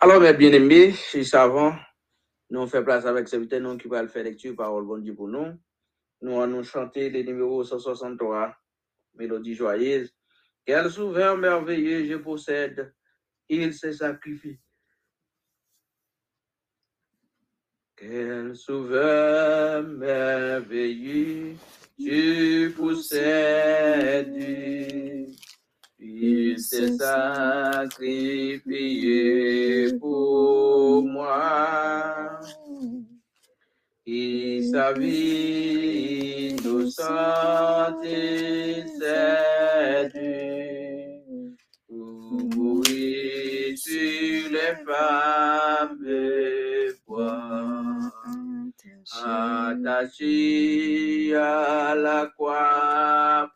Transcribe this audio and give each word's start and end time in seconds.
Alors, 0.00 0.20
mes 0.20 0.32
bien-aimés, 0.32 0.92
si 0.92 1.24
savons, 1.24 1.74
nous 2.48 2.60
on 2.60 2.66
fait 2.66 2.82
place 2.82 3.04
avec 3.04 3.28
serviteur 3.28 3.60
nous 3.60 3.76
qui 3.76 3.88
va 3.88 4.00
le 4.00 4.08
faire 4.08 4.24
lecture 4.24 4.56
parole 4.56 4.86
bon 4.86 4.98
Dieu 4.98 5.14
pour 5.14 5.28
nous. 5.28 5.52
Nous 6.22 6.40
allons 6.40 6.62
chanter 6.62 7.10
les 7.10 7.24
numéros 7.24 7.62
163, 7.62 8.56
Mélodie 9.16 9.54
joyeuse. 9.54 10.14
Quel 10.64 10.90
souverain 10.90 11.36
merveilleux 11.36 12.06
je 12.06 12.16
possède, 12.16 12.94
il 13.50 13.74
s'est 13.74 13.92
sacrifié. 13.92 14.58
Quel 18.02 18.56
souverain 18.56 19.82
merveilleux 19.82 21.54
tu 21.96 22.74
possèdes, 22.76 24.34
il 26.00 26.58
s'est 26.58 26.96
sacrifié 26.98 28.58
pour 30.00 31.04
moi. 31.04 32.40
Et 34.04 34.62
sa 34.72 34.92
vie 34.94 36.56
innocente 36.58 38.02
cède 38.98 40.18
pour 41.86 42.42
mourir 42.56 43.78
sur 43.78 44.50
les 44.50 44.74
femmes 44.84 45.71
Attaché 50.02 51.32
à 51.36 51.94
la 51.94 52.26
croix 52.34 53.52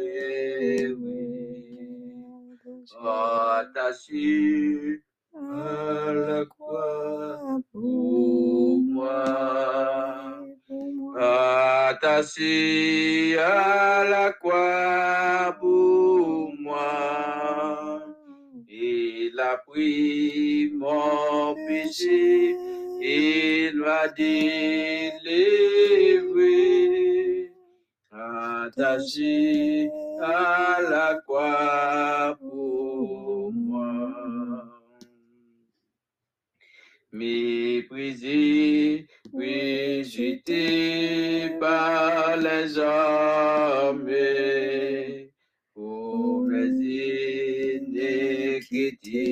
de 49.02 49.31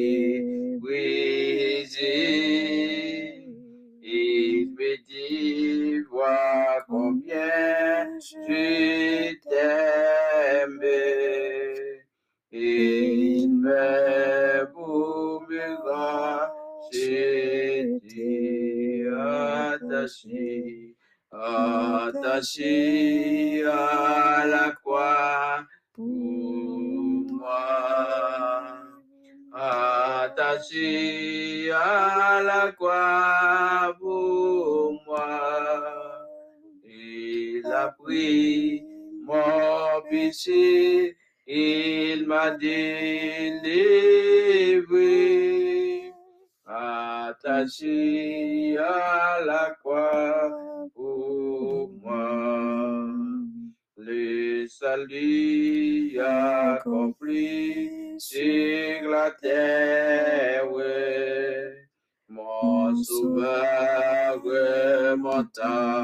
salut 54.90 56.20
accompli 56.20 58.16
sur 58.18 59.10
la 59.10 59.30
terre. 59.40 60.66
Mon 62.28 62.96
sauveur 62.96 64.42
remonta 64.44 65.99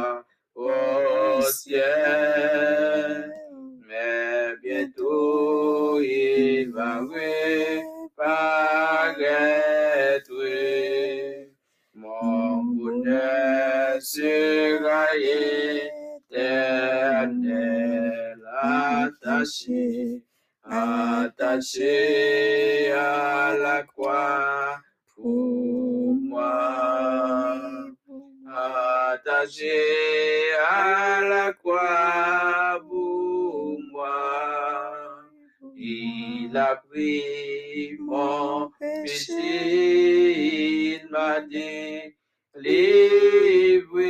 badin 41.16 42.12
livre, 42.56 44.02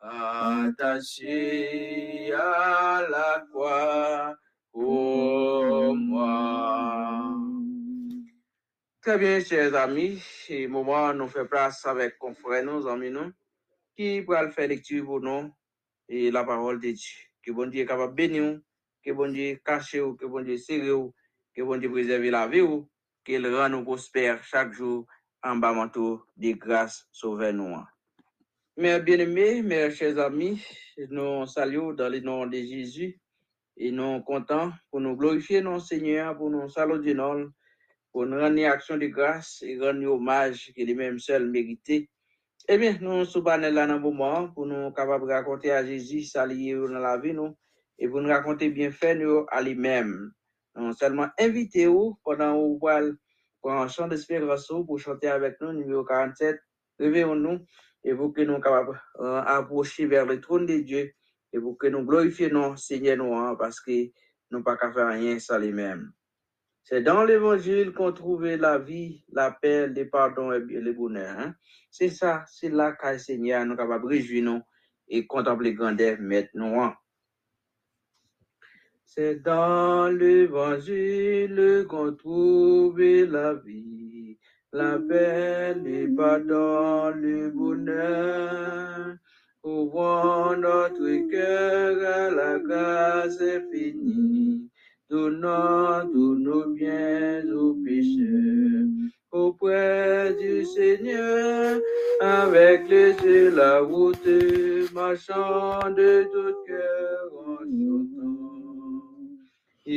attaché 0.00 1.52
à 2.32 3.02
la 3.10 3.44
croix 3.50 4.36
pour 4.70 5.96
moi. 5.96 7.34
Très 9.00 9.18
bien, 9.18 9.40
chers 9.40 9.74
amis, 9.74 10.22
et 10.48 10.68
moment 10.68 11.12
nous 11.12 11.26
fait 11.26 11.44
place 11.46 11.84
avec 11.86 12.18
confrères, 12.18 12.64
nos 12.64 12.86
amis, 12.86 13.10
nous, 13.10 13.32
qui 13.96 14.22
pourra 14.22 14.48
faire 14.50 14.68
lecture 14.68 15.04
pour 15.04 15.20
nous 15.20 15.52
et 16.08 16.30
la 16.30 16.44
parole 16.44 16.78
de 16.78 16.92
Dieu. 16.92 17.18
Que 17.42 17.50
bon 17.50 17.68
Dieu 17.68 17.82
est 17.82 17.86
capable 17.86 18.12
de 18.12 18.16
bénir, 18.16 18.60
que 19.04 19.10
bon 19.10 19.32
Dieu 19.32 19.60
cache, 19.64 19.96
que 19.96 20.26
bon 20.26 20.44
Dieu 20.44 20.56
serre, 20.56 21.10
que 21.52 21.62
bon 21.62 21.78
Dieu 21.78 21.90
préserve 21.90 22.26
la 22.26 22.46
vie, 22.46 22.62
qu'il 23.24 23.44
rend 23.52 23.68
nous 23.68 23.82
prospère 23.82 24.44
chaque 24.44 24.72
jour 24.72 25.04
en 25.42 25.56
bas 25.56 25.72
manteau 25.72 26.24
de 26.36 26.52
grâce 26.52 27.08
sauver 27.10 27.52
nous. 27.52 27.76
Mes 28.76 29.00
bien-aimés, 29.00 29.62
mes 29.62 29.90
chers 29.90 30.18
amis, 30.18 30.64
nous 31.10 31.46
saluons 31.46 31.92
dans 31.92 32.08
le 32.08 32.20
nom 32.20 32.46
de 32.46 32.56
Jésus 32.56 33.20
et 33.76 33.90
nous 33.90 34.22
contents 34.22 34.72
pour 34.90 35.00
nous 35.00 35.16
glorifier 35.16 35.60
notre 35.60 35.86
Seigneur, 35.86 36.36
pour 36.36 36.48
nous 36.48 36.68
saluer 36.68 37.12
nom, 37.12 37.50
pour 38.12 38.24
nous 38.26 38.38
rendre 38.38 38.64
action 38.66 38.96
de 38.96 39.06
grâce 39.06 39.62
et 39.62 39.78
rendre 39.78 40.06
hommage 40.06 40.72
que 40.76 40.82
lui-même 40.82 41.18
seul 41.18 41.50
mérité. 41.50 42.08
Eh 42.68 42.78
bien, 42.78 42.96
nous 43.00 43.24
sommes 43.24 43.44
là 43.44 43.70
dans 43.70 43.92
un 43.94 43.98
moment 43.98 44.48
pour 44.48 44.66
nous 44.66 44.92
capables 44.92 45.26
de 45.26 45.32
raconter 45.32 45.72
à 45.72 45.84
Jésus, 45.84 46.30
lié 46.46 46.74
dans 46.74 46.98
la 47.00 47.18
vie, 47.18 47.34
nous, 47.34 47.56
et 47.98 48.08
pour 48.08 48.20
nous 48.20 48.28
raconter 48.28 48.68
bien 48.70 48.92
fait 48.92 49.16
nous 49.16 49.44
à 49.50 49.60
lui-même. 49.60 50.32
Nous 50.76 50.92
seulement 50.94 51.28
invité 51.38 51.86
vous 51.86 52.18
pendant 52.24 52.56
vous 52.56 52.78
pour 53.62 53.72
un 53.72 53.88
chant 53.88 54.08
d'espérance 54.08 54.66
pour 54.66 54.98
chanter 54.98 55.28
avec 55.28 55.60
nous, 55.60 55.72
numéro 55.72 56.04
47. 56.04 56.60
Réveillons-nous 56.98 57.64
et 58.04 58.14
pour 58.14 58.34
que 58.34 58.42
nous 58.42 58.60
capables 58.60 59.00
approcher 59.18 60.06
vers 60.06 60.26
le 60.26 60.40
trône 60.40 60.66
de 60.66 60.78
Dieu 60.78 61.12
et 61.52 61.60
pour 61.60 61.78
que 61.78 61.86
nous 61.86 62.04
glorifions 62.04 62.76
Seigneur 62.76 63.16
nous, 63.16 63.34
hein, 63.34 63.54
parce 63.56 63.80
que 63.80 64.10
nous 64.50 64.62
pas 64.62 64.76
qu'à 64.76 64.92
faire 64.92 65.08
rien 65.08 65.38
sans 65.38 65.58
lui-même. 65.58 66.12
C'est 66.82 67.02
dans 67.02 67.22
l'évangile 67.22 67.92
qu'on 67.92 68.12
trouve 68.12 68.44
la 68.44 68.78
vie, 68.78 69.24
la 69.30 69.52
paix, 69.52 69.86
le 69.86 70.10
pardon 70.10 70.50
et 70.52 70.58
le 70.58 70.92
bonheur. 70.92 71.38
Hein? 71.38 71.54
C'est 71.90 72.08
ça, 72.08 72.44
c'est 72.48 72.70
là 72.70 72.92
qu'à 72.92 73.16
Seigneur 73.18 73.64
nous 73.64 73.76
capables 73.76 74.02
de 74.04 74.08
réjouir 74.08 74.60
et 75.06 75.26
contempler 75.26 75.74
grandeur 75.74 76.16
maintenant. 76.20 76.92
C'est 79.14 79.42
dans 79.42 80.08
l'évangile 80.08 81.84
qu'on 81.86 82.14
trouve 82.14 82.98
la 82.98 83.52
vie, 83.52 84.38
la 84.72 84.98
paix, 84.98 85.74
le 85.74 86.16
pardon, 86.16 87.14
le 87.14 87.50
bonheur. 87.50 89.16
Ouvrons 89.62 90.56
notre 90.56 91.30
cœur 91.30 91.98
à 92.08 92.30
la 92.30 92.58
grâce 92.58 93.38
infinie, 93.42 94.70
donnant 95.10 96.08
tous 96.10 96.36
nos 96.36 96.70
biens 96.70 97.46
aux 97.54 97.74
pécheurs. 97.84 98.88
Auprès 99.30 100.34
du 100.40 100.64
Seigneur, 100.64 101.78
avec 102.18 102.88
les 102.88 103.12
yeux 103.22 103.54
la 103.54 103.80
route, 103.80 104.26
marchant 104.94 105.90
de 105.90 106.24
tout 106.32 106.56
cœur 106.66 107.30
en 107.46 107.62
chantant. 107.66 107.91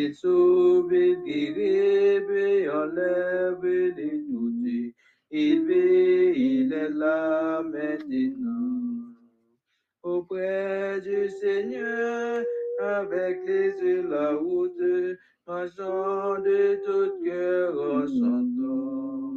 Il 0.05 0.13
sauve, 0.13 0.93
il 0.93 1.23
guérit, 1.23 2.61
et 2.61 2.69
enlève 2.69 3.65
les 3.65 4.19
doutes. 4.29 4.93
Il 5.31 5.65
vit, 5.65 6.61
il 6.61 6.71
est 6.71 6.91
là 6.91 7.63
maintenant. 7.63 9.15
Auprès 10.03 11.01
du 11.01 11.27
Seigneur, 11.27 12.43
avec 12.79 13.39
les 13.47 13.71
yeux 13.81 14.07
la 14.07 14.35
route, 14.35 15.17
marchant 15.47 16.39
de 16.39 16.77
tout 16.85 17.23
cœur 17.23 17.73
en 17.73 18.05
chantant. 18.05 19.31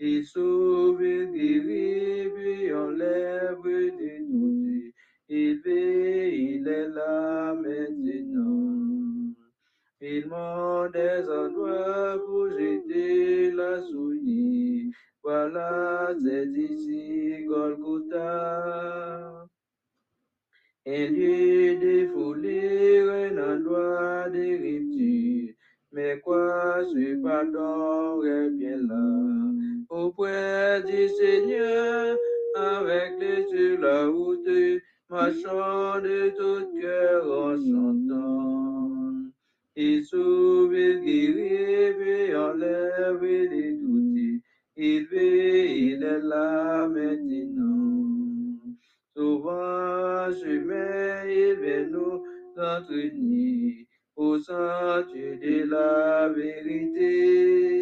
Il 0.00 0.24
sauve, 0.24 0.96
puis 0.96 2.72
enlève 2.72 3.66
les 3.66 4.20
doutes. 4.30 4.94
Il 5.28 5.60
vit, 5.60 6.54
il 6.56 6.68
est 6.68 6.88
là 6.88 7.54
maintenant. 7.54 8.73
Il 10.06 10.26
des 10.92 11.30
endroits 11.30 12.18
pour 12.26 12.50
jeter 12.50 13.50
la 13.52 13.80
souillée. 13.80 14.90
Voilà, 15.22 16.10
c'est 16.22 16.46
ici 16.46 17.42
Golgotha. 17.46 19.46
Un 20.86 21.06
lieu 21.16 21.76
de 21.80 22.06
un 23.08 23.54
endroit 23.54 24.28
de 24.28 24.46
rupture. 24.62 25.54
Mais 25.92 26.20
quoi, 26.20 26.84
ce 26.84 27.22
pardon 27.22 28.22
est 28.24 28.50
bien 28.50 28.76
là. 28.76 29.08
Auprès 29.88 30.82
du 30.82 31.08
Seigneur, 31.08 32.18
avec 32.54 33.12
les 33.20 33.40
yeux 33.50 33.78
la 33.80 34.08
route, 34.08 34.82
marchant 35.08 35.98
de 36.02 36.28
tout 36.36 36.78
cœur 36.78 37.24
en 37.24 37.56
chantant. 37.56 39.03
Il 39.76 40.04
sauve, 40.04 40.72
il 40.72 41.02
guérit, 41.02 42.30
et 42.30 42.36
enlève 42.36 43.24
les 43.24 43.72
doutes. 43.72 44.42
Il 44.76 45.06
vit, 45.06 45.94
il 45.94 46.02
est 46.04 46.20
là 46.20 46.86
maintenant. 46.86 48.04
Souvent, 49.16 50.30
chemin, 50.32 51.24
il 51.26 51.54
vient 51.60 51.88
nous 51.90 52.22
entraîner 52.56 53.88
au 54.14 54.38
centre 54.38 55.12
de 55.12 55.64
la 55.68 56.28
vérité. 56.28 57.74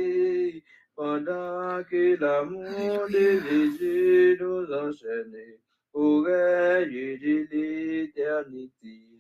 Pendant 0.97 1.83
que 1.91 2.17
l'amour 2.19 3.06
de 3.09 3.41
Jésus 3.47 4.39
nous 4.41 4.65
enchaîne 4.73 5.59
au 5.93 6.23
règne 6.23 7.19
de 7.19 7.47
l'éternité. 7.50 9.12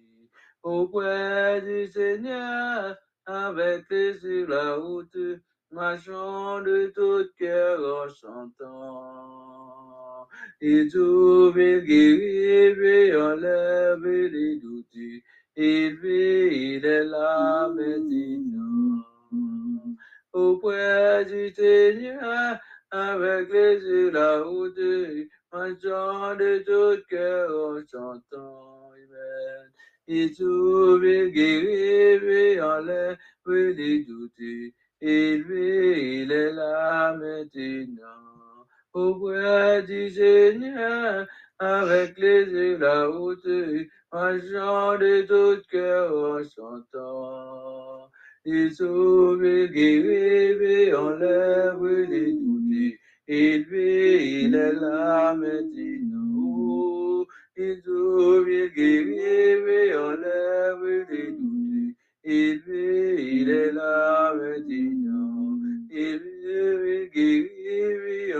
Auprès 0.62 1.60
du 1.62 1.88
Seigneur, 1.88 2.96
avec 3.26 3.84
les 3.90 4.16
sur 4.18 4.48
la 4.48 4.76
route, 4.76 5.18
marchons 5.72 6.60
de 6.62 6.92
tout 6.94 7.28
cœur 7.36 7.80
en 7.80 8.08
chantant. 8.08 8.68
Il 10.60 10.88
sauve, 10.88 11.58
il 11.58 11.80
guérit, 11.80 13.10
et 13.10 13.16
enlève 13.16 14.04
les 14.04 14.60
doutes. 14.60 14.86
Il 15.56 15.96
vit, 15.96 16.76
il 16.76 16.86
est 16.86 17.04
là 17.06 17.68
maintenant. 17.68 19.04
Auprès 20.32 21.24
du 21.24 21.52
Seigneur, 21.52 22.60
avec 22.88 23.52
les 23.52 23.80
yeux 23.80 24.10
la 24.12 24.42
route, 24.42 24.78
marchant 25.52 26.36
de 26.36 26.58
tout 26.64 27.02
cœur 27.08 27.50
en 27.50 27.80
chantant. 27.84 28.92
Il 30.08 30.30
guérit, 31.30 32.54
et 32.54 32.60
enlève 32.60 33.16
les 33.46 34.04
doutes. 34.04 34.32
Vit, 35.00 36.22
il 36.22 36.32
est 36.32 36.52
là 36.52 37.16
maintenant. 37.16 38.66
Auprès 38.92 39.82
du 39.84 40.10
Seigneur, 40.10 41.26
avec 41.58 42.18
les 42.18 42.44
yeux 42.44 42.78
la 42.78 43.06
route, 43.06 43.46
marchant 44.12 44.98
de 44.98 45.22
tout 45.22 45.62
cœur 45.70 46.12
en 46.12 46.42
chantant. 46.42 48.10
Il 48.44 48.70
guérit, 49.68 50.88
et 50.88 50.94
enlève 50.94 51.84
les 52.10 52.32
doutes. 52.32 52.98
Vit, 53.28 54.44
il 54.44 54.54
est 54.54 54.72
là 54.72 55.34
maintenant. 55.34 56.71
Guérit, 57.56 59.18
et 60.88 61.04
les 61.10 61.32
doutes. 61.32 61.96
Il 62.24 63.50
est 63.50 63.72
là 63.72 64.34
maintenant. 64.34 65.58
Il 65.90 66.18
vit, 66.18 67.10
il 67.10 67.10
guérit, 67.10 68.30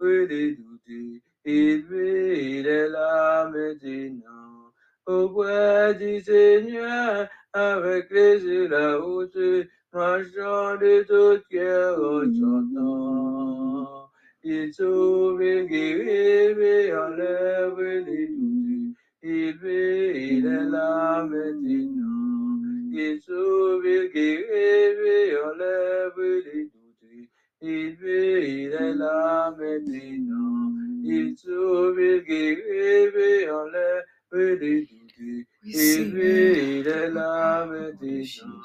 et 0.00 0.26
les 0.26 0.56
doutes. 0.56 1.22
Il 1.44 2.66
est 2.66 2.88
là 2.88 3.50
maintenant. 3.50 4.72
Auprès 5.06 5.94
du 5.94 6.20
Seigneur, 6.20 7.28
avec 7.52 8.10
les 8.10 8.42
yeux 8.42 8.68
la 8.68 8.96
route, 8.96 9.38
marchant 9.92 10.76
de 10.76 11.04
tout 11.04 11.42
cœur 11.50 11.98
en 12.02 12.24
chantant. 12.24 13.43
Il 14.46 14.74
sauve, 14.74 15.42
il 15.42 15.66
guérit, 15.66 16.60
et 16.60 16.94
enlève 16.94 17.80
les 17.80 18.26
doutes. 18.26 18.94
Il 19.22 19.56
vit, 19.56 20.36
il 20.36 20.44
est 20.44 20.64
là 20.64 21.24
maintenant. 21.24 22.60
Il 22.92 23.22
sauve, 23.22 23.86
il 23.86 24.10
guérit, 24.12 25.30
et 25.30 25.38
enlève 25.38 26.20
les 26.44 26.64
doutes. 26.64 27.30
Il 27.62 27.96
vit, 27.96 28.64
il 28.64 28.72
est 28.72 28.94
là 28.94 29.50
maintenant. 29.58 30.72
Il 31.02 31.34
sauve, 31.38 31.98
il 31.98 32.22
guérit, 32.24 33.44
et 33.44 33.50
enlève 33.50 34.04
les 34.60 34.82
doutes. 34.82 34.90
Il 35.64 36.12
vit, 36.12 36.80
il 36.80 36.86
est 36.86 37.08
là 37.08 37.64
maintenant. 37.64 38.60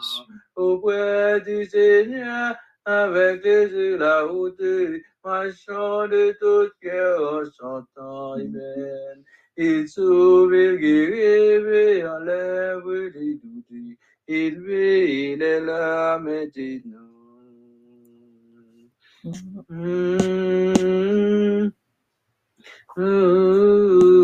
Auprès 0.58 1.40
du 1.40 1.64
Seigneur, 1.64 2.58
avec 2.90 3.46
yeux 3.46 3.98
la 3.98 4.24
route, 4.24 4.62
marchant 5.24 6.08
de 6.08 6.36
tout 6.40 6.72
cœur 6.82 7.44
chantant 7.60 8.34
Amen. 8.34 9.24
Il 9.58 9.88
sauve, 9.88 10.54
il 10.54 10.78
guérit, 10.78 12.00
il 12.00 12.08
enlève 12.08 12.88
les 13.14 13.36
doutes, 13.36 13.98
il 14.28 14.60
veille, 14.62 15.34
il 15.34 15.42
est 15.42 15.62
là 15.62 16.18
maintenant. 16.18 17.00
Mm. 19.70 20.20
Ooh, 22.98 24.22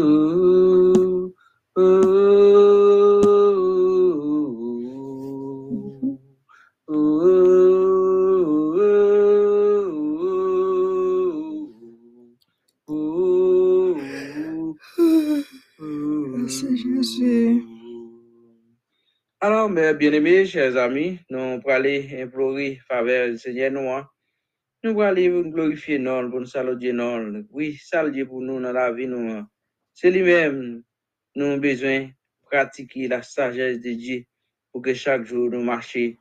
ooh, 1.77 3.04
bien-aimés, 19.95 20.45
chers 20.45 20.77
amis, 20.77 21.19
nous 21.29 21.59
pour 21.61 21.71
aller 21.71 22.21
implorer 22.21 22.79
faveur 22.87 23.29
du 23.29 23.37
Seigneur 23.37 23.71
nous. 23.71 23.89
hein. 23.89 24.07
Nous 24.83 24.93
pour 24.93 25.03
aller 25.03 25.29
glorifier 25.29 25.97
non, 25.99 26.29
pour 26.29 26.39
nous 26.39 26.45
saluer 26.45 26.93
non. 26.93 27.43
Oui, 27.51 27.75
saluer 27.81 28.25
pour 28.25 28.41
nous 28.41 28.61
dans 28.61 28.71
la 28.71 28.91
vie 28.91 29.07
nous. 29.07 29.31
hein. 29.31 29.47
C'est 29.93 30.11
lui-même, 30.11 30.83
nous 31.35 31.45
avons 31.45 31.57
besoin 31.57 32.01
de 32.01 32.09
pratiquer 32.49 33.07
la 33.07 33.21
sagesse 33.23 33.79
de 33.81 33.91
Dieu 33.93 34.23
pour 34.71 34.81
que 34.81 34.93
chaque 34.93 35.23
jour 35.25 35.49
nous 35.49 35.63
marchions 35.63 36.13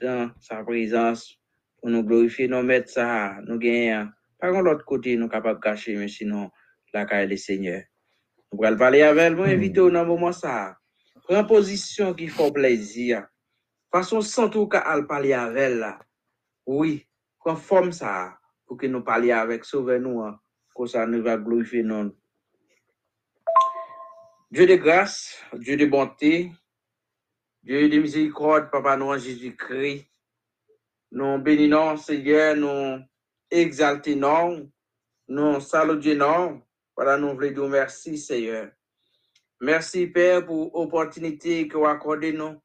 dans 0.00 0.30
sa 0.40 0.62
présence 0.64 1.36
pour 1.80 1.90
nous 1.90 2.02
glorifier, 2.02 2.48
nous 2.48 2.62
mettre 2.62 2.90
ça, 2.90 3.38
nous 3.46 3.58
gagner. 3.58 4.04
Par 4.38 4.50
contre, 4.52 4.64
l'autre 4.64 4.84
côté, 4.84 5.16
nous 5.16 5.22
sommes 5.24 5.30
capables 5.30 5.58
de 5.60 5.64
cacher, 5.64 5.96
mais 5.96 6.08
sinon, 6.08 6.50
la 6.94 7.04
caille 7.04 7.28
du 7.28 7.36
Seigneur. 7.36 7.82
Nous 8.52 8.64
allons 8.64 8.78
parler 8.78 9.02
avec 9.02 9.32
nous 9.36 9.42
inviter 9.44 9.80
au 9.80 9.90
dans 9.90 10.02
le 10.02 10.08
moment 10.08 10.32
ça. 10.32 10.76
Prends 11.30 11.44
position 11.44 12.12
qui 12.12 12.26
fait 12.26 12.50
plaisir. 12.50 13.24
Façon 13.92 14.20
sans 14.20 14.50
tout 14.50 14.66
qu'à 14.66 14.80
aller 14.80 15.06
parler 15.06 15.32
avec 15.32 15.58
elle 15.58 15.78
là. 15.78 16.00
Oui, 16.66 17.06
conforme 17.38 17.92
ça, 17.92 18.36
pour 18.66 18.76
que 18.76 18.88
nous 18.88 19.04
parlions 19.04 19.36
avec 19.36 19.64
Sauveur 19.64 20.00
nous, 20.00 20.20
hein, 20.22 20.40
que 20.76 20.86
ça 20.86 21.06
nous 21.06 21.22
va 21.22 21.36
glorifier 21.36 21.84
non. 21.84 22.12
Dieu 24.50 24.66
de 24.66 24.74
grâce, 24.74 25.38
Dieu 25.52 25.76
de 25.76 25.86
bonté, 25.86 26.50
Dieu 27.62 27.88
de 27.88 27.98
miséricorde, 28.00 28.68
Papa 28.68 28.96
nous 28.96 29.16
Jésus-Christ. 29.16 30.08
Nous 31.12 31.38
bénissons, 31.38 31.96
Seigneur, 31.96 32.56
nous 32.56 33.04
exaltons, 33.48 34.68
nous 35.28 35.60
saluons, 35.60 36.60
voilà, 36.96 37.16
nous 37.18 37.34
voulons 37.34 37.52
dire 37.52 37.68
merci, 37.68 38.18
Seigneur. 38.18 38.72
Merci, 39.62 40.06
Père, 40.06 40.46
pour 40.46 40.70
l'opportunité 40.74 41.68
que 41.68 41.76
vous 41.76 41.84
accordez 41.84 42.32
nous. 42.32 42.58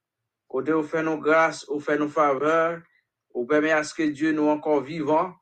Côté 0.48 0.72
vous 0.72 0.82
fait 0.82 1.04
nos 1.04 1.18
grâces, 1.18 1.66
vous 1.68 1.82
fait 1.82 1.98
nos 1.98 2.08
faveurs, 2.08 2.80
vous 3.34 3.46
permet 3.46 3.74
à 3.74 3.84
ce 3.84 3.94
que 3.94 4.04
Dieu 4.04 4.32
nous 4.32 4.48
encore 4.48 4.80
vivants, 4.80 5.34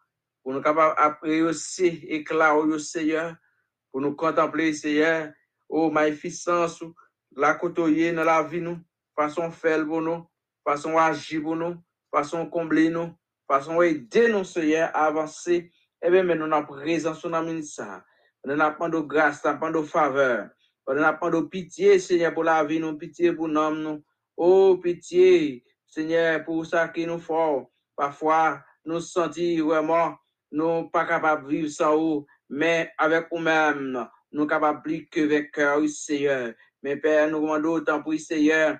pour 0.41 0.51
nous 0.51 0.61
capables 0.61 1.29
aussi 1.43 1.85
éclat 2.07 2.55
au 2.55 2.79
Seigneur, 2.79 3.35
pour 3.91 4.01
nous 4.01 4.15
contempler, 4.15 4.73
Seigneur, 4.73 5.31
oh, 5.69 5.91
magnificence, 5.91 6.83
la 7.35 7.53
côtoyer 7.53 8.11
dans 8.13 8.23
la 8.23 8.41
vie 8.41 8.59
nous, 8.59 8.79
façon 9.15 9.51
faire 9.51 9.85
pour 9.85 10.01
nous, 10.01 10.25
façon 10.63 10.97
agir 10.97 11.43
pour 11.43 11.55
nous, 11.55 11.75
façon 12.11 12.47
combler 12.47 12.89
nous, 12.89 13.13
façon 13.47 13.79
aider 13.83 14.27
nous, 14.29 14.43
Seigneur, 14.43 14.89
à 14.95 15.05
avancer. 15.05 15.71
Eh 16.01 16.09
bien, 16.09 16.23
mais 16.23 16.33
nous 16.33 16.51
avons 16.51 16.65
présence 16.65 17.23
dans 17.27 17.41
le 17.41 17.45
ministère. 17.45 18.01
Nous 18.43 18.59
avons 18.59 19.01
grâce, 19.01 19.45
nous 19.45 19.51
avons 19.51 19.69
de 19.69 20.49
faveur. 20.85 21.01
Nous 21.01 21.27
avons 21.27 21.41
de 21.41 21.47
pitié, 21.47 21.99
Seigneur, 21.99 22.33
pour 22.33 22.43
la 22.43 22.63
vie, 22.63 22.79
nous, 22.79 22.97
pitié 22.97 23.33
pour 23.33 23.47
nous. 23.47 24.03
Oh, 24.35 24.77
pitié, 24.81 25.63
Seigneur, 25.87 26.43
pour 26.43 26.65
ça 26.65 26.87
qui 26.89 27.05
nous 27.05 27.19
faut. 27.19 27.71
Parfois, 27.95 28.61
nous 28.85 28.99
sentir 28.99 29.65
vraiment, 29.65 30.15
nous 30.51 30.89
pas 30.89 31.05
capables 31.05 31.45
de 31.45 31.49
vivre 31.49 31.69
sans 31.69 31.97
vous, 31.97 32.25
mais 32.49 32.91
avec 32.97 33.31
nous-mêmes, 33.31 34.07
nous 34.31 34.41
sommes 34.41 34.49
capables 34.49 34.81
vivre 34.85 35.05
que 35.11 35.21
avec 35.21 35.51
cœur, 35.51 35.87
Seigneur. 35.87 36.53
Mais 36.81 36.97
Père, 36.97 37.29
nous 37.29 37.41
demandons 37.41 37.73
autant 37.73 38.01
pour 38.01 38.13
Seigneur. 38.15 38.77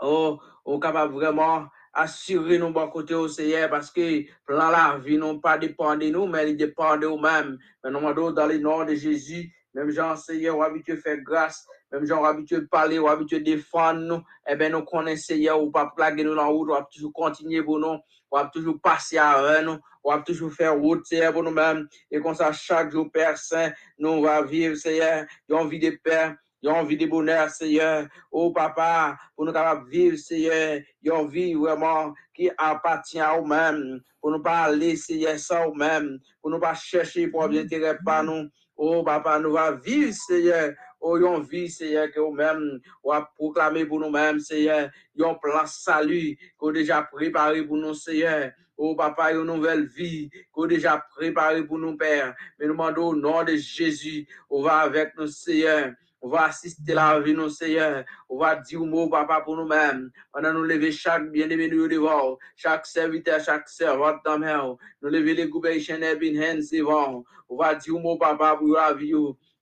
Oh, 0.00 0.40
on 0.64 0.80
capable 0.80 1.14
vraiment 1.14 1.66
assurer 1.92 2.58
nos 2.58 2.70
bons 2.70 2.88
côtés 2.88 3.14
au 3.14 3.28
Seigneur 3.28 3.70
parce 3.70 3.90
que 3.90 4.24
la 4.48 4.98
vie 4.98 5.16
non 5.16 5.38
pas 5.38 5.56
dépend 5.56 5.96
de 5.96 6.08
nous, 6.08 6.26
mais 6.26 6.50
il 6.50 6.56
dépend 6.56 6.96
de 6.96 7.06
nous-mêmes. 7.06 7.58
Mais 7.82 7.90
nous 7.90 8.00
demandons 8.00 8.32
dans 8.32 8.46
le 8.46 8.58
nom 8.58 8.84
de 8.84 8.94
Jésus, 8.94 9.54
même 9.74 9.90
Jean 9.90 10.16
Seigneur, 10.16 10.62
a 10.62 10.66
habitué 10.66 10.92
à 10.92 10.96
faire 10.96 11.18
grâce, 11.18 11.66
même 11.90 12.04
on 12.10 12.24
a 12.24 12.28
habitué 12.28 12.56
à 12.56 12.60
parler, 12.70 12.98
on 12.98 13.06
a 13.06 13.12
habitué 13.12 13.36
à 13.36 13.40
défendre 13.40 14.00
nous. 14.00 14.22
Eh 14.48 14.56
bien, 14.56 14.68
nous 14.70 14.82
connaissons 14.82 15.26
Seigneur, 15.26 15.62
ou 15.62 15.70
pas 15.70 15.92
plaguer 15.94 16.24
nous 16.24 16.34
dans 16.34 16.42
la 16.42 16.48
route, 16.48 16.70
on 16.70 16.74
va 16.74 16.88
toujours 16.92 17.12
continuer 17.12 17.62
pour 17.62 17.78
nous, 17.78 17.98
on 18.30 18.38
va 18.38 18.46
toujours 18.46 18.80
passer 18.80 19.18
avec 19.18 19.64
nous, 19.64 19.78
on 20.02 20.12
va 20.12 20.22
toujours 20.22 20.52
faire 20.52 20.76
route, 20.76 21.04
Seigneur, 21.06 21.32
pour 21.32 21.42
nous-mêmes. 21.42 21.88
Et 22.10 22.20
comme 22.20 22.34
ça, 22.34 22.52
chaque 22.52 22.92
jour, 22.92 23.10
Père 23.12 23.36
Saint, 23.36 23.72
nous 23.98 24.10
on 24.10 24.22
va 24.22 24.42
vivre, 24.42 24.76
Seigneur, 24.76 25.26
une 25.48 25.68
vie 25.68 25.78
de 25.78 25.98
paix, 26.02 26.34
une 26.62 26.86
vie 26.86 26.96
de 26.96 27.06
bonheur, 27.06 27.50
Seigneur. 27.50 28.06
Oh, 28.30 28.50
Papa, 28.50 29.16
pour 29.36 29.44
nous 29.44 29.52
capables 29.52 29.88
vivre, 29.88 30.16
Seigneur, 30.16 30.80
une 31.02 31.28
vie 31.28 31.54
vraiment 31.54 32.14
qui 32.34 32.50
appartient 32.56 33.20
à 33.20 33.36
nous-mêmes, 33.38 34.00
pour 34.20 34.30
nous 34.30 34.42
pas 34.42 34.64
aller, 34.64 34.96
Seigneur, 34.96 35.38
sans 35.38 35.68
nous-mêmes, 35.68 36.18
pour 36.40 36.50
nous 36.50 36.60
pas 36.60 36.74
chercher 36.74 37.28
pour 37.28 37.44
intérêt 37.44 37.98
par 38.04 38.24
nous. 38.24 38.48
Oh, 38.76 39.02
Papa, 39.04 39.38
nous 39.38 39.52
va 39.52 39.72
vivre, 39.72 40.12
Seigneur. 40.12 40.72
Oh, 41.00 41.18
yon 41.18 41.40
vie, 41.40 41.68
Seigneur, 41.68 42.10
que 42.10 42.18
nous-mêmes, 42.18 42.80
on 43.02 43.12
va 43.12 43.30
proclamer 43.36 43.84
pour 43.84 44.00
nous-mêmes, 44.00 44.40
Seigneur, 44.40 44.90
yon 45.14 45.34
plan 45.34 45.66
salut 45.66 46.36
qu'on 46.56 46.72
déjà 46.72 47.02
préparé 47.02 47.62
pour 47.62 47.76
nous, 47.76 47.94
Seigneur. 47.94 48.52
Oh, 48.76 48.96
Papa, 48.96 49.32
une 49.32 49.44
nouvelle 49.44 49.86
vie 49.86 50.30
qu'on 50.50 50.66
déjà 50.66 51.04
préparé 51.14 51.64
pour 51.64 51.78
nous, 51.78 51.96
Père. 51.96 52.34
Mais 52.58 52.66
nous 52.66 52.72
demandons 52.72 53.08
au 53.08 53.14
nom 53.14 53.44
de 53.44 53.54
Jésus, 53.54 54.26
on 54.50 54.62
va 54.62 54.78
avec 54.78 55.16
nous, 55.16 55.26
Seigneur. 55.26 55.92
On 56.24 56.28
va 56.30 56.44
assister 56.44 56.94
la 56.94 57.20
vie, 57.20 57.34
nous, 57.34 57.50
Seigneur. 57.50 58.02
On 58.30 58.38
va 58.38 58.56
dire 58.56 58.80
mot, 58.80 59.10
Papa, 59.10 59.42
pour 59.42 59.58
nous-mêmes. 59.58 60.10
Pendant 60.32 60.54
nous 60.54 60.62
lever 60.62 60.90
chaque 60.90 61.30
bien-aimé 61.30 61.68
nous 61.68 61.86
devant, 61.86 62.38
chaque 62.56 62.86
serviteur, 62.86 63.40
chaque 63.40 63.68
servante 63.68 64.24
dans 64.24 64.38
main. 64.38 64.74
Nous 65.02 65.10
lever 65.10 65.34
les 65.34 65.50
groupes 65.50 65.66
échanés, 65.66 66.16
bin 66.16 66.34
hands 66.40 66.70
devant. 66.72 67.24
On 67.46 67.58
va 67.58 67.74
dire 67.74 68.00
mot, 68.00 68.16
Papa, 68.16 68.56
pour 68.56 68.68
la 68.68 68.94
vie. 68.94 69.12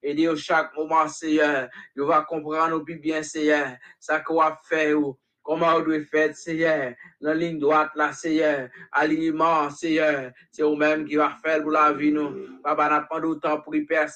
Et 0.01 0.13
dire 0.13 0.37
chaque 0.37 0.73
moment, 0.77 1.05
Seigneur, 1.09 1.67
on 1.99 2.05
va 2.05 2.21
comprendre 2.21 2.79
plus 2.79 2.97
bien, 2.97 3.21
Seigneur, 3.23 3.75
ça 3.99 4.21
qu'on 4.21 4.37
va 4.37 4.57
faire, 4.63 4.95
comment 5.41 5.75
on 5.75 5.81
doit 5.81 5.99
faire, 6.09 6.33
Seigneur, 6.33 6.93
la 7.19 7.33
ligne 7.33 7.59
droite, 7.59 7.91
là, 7.95 8.13
Seigneur, 8.13 8.69
alignement, 8.89 9.69
Seigneur, 9.69 10.31
c'est 10.49 10.63
vous-même 10.63 11.05
qui 11.05 11.17
va 11.17 11.35
faire 11.43 11.61
pour 11.61 11.71
la 11.71 11.91
vie, 11.91 12.13
nous. 12.13 12.61
Papa, 12.63 12.89
n'a 12.89 13.01
pas 13.01 13.19
d'autant 13.19 13.59
pour 13.59 13.75
y 13.75 13.81
Père 13.81 14.09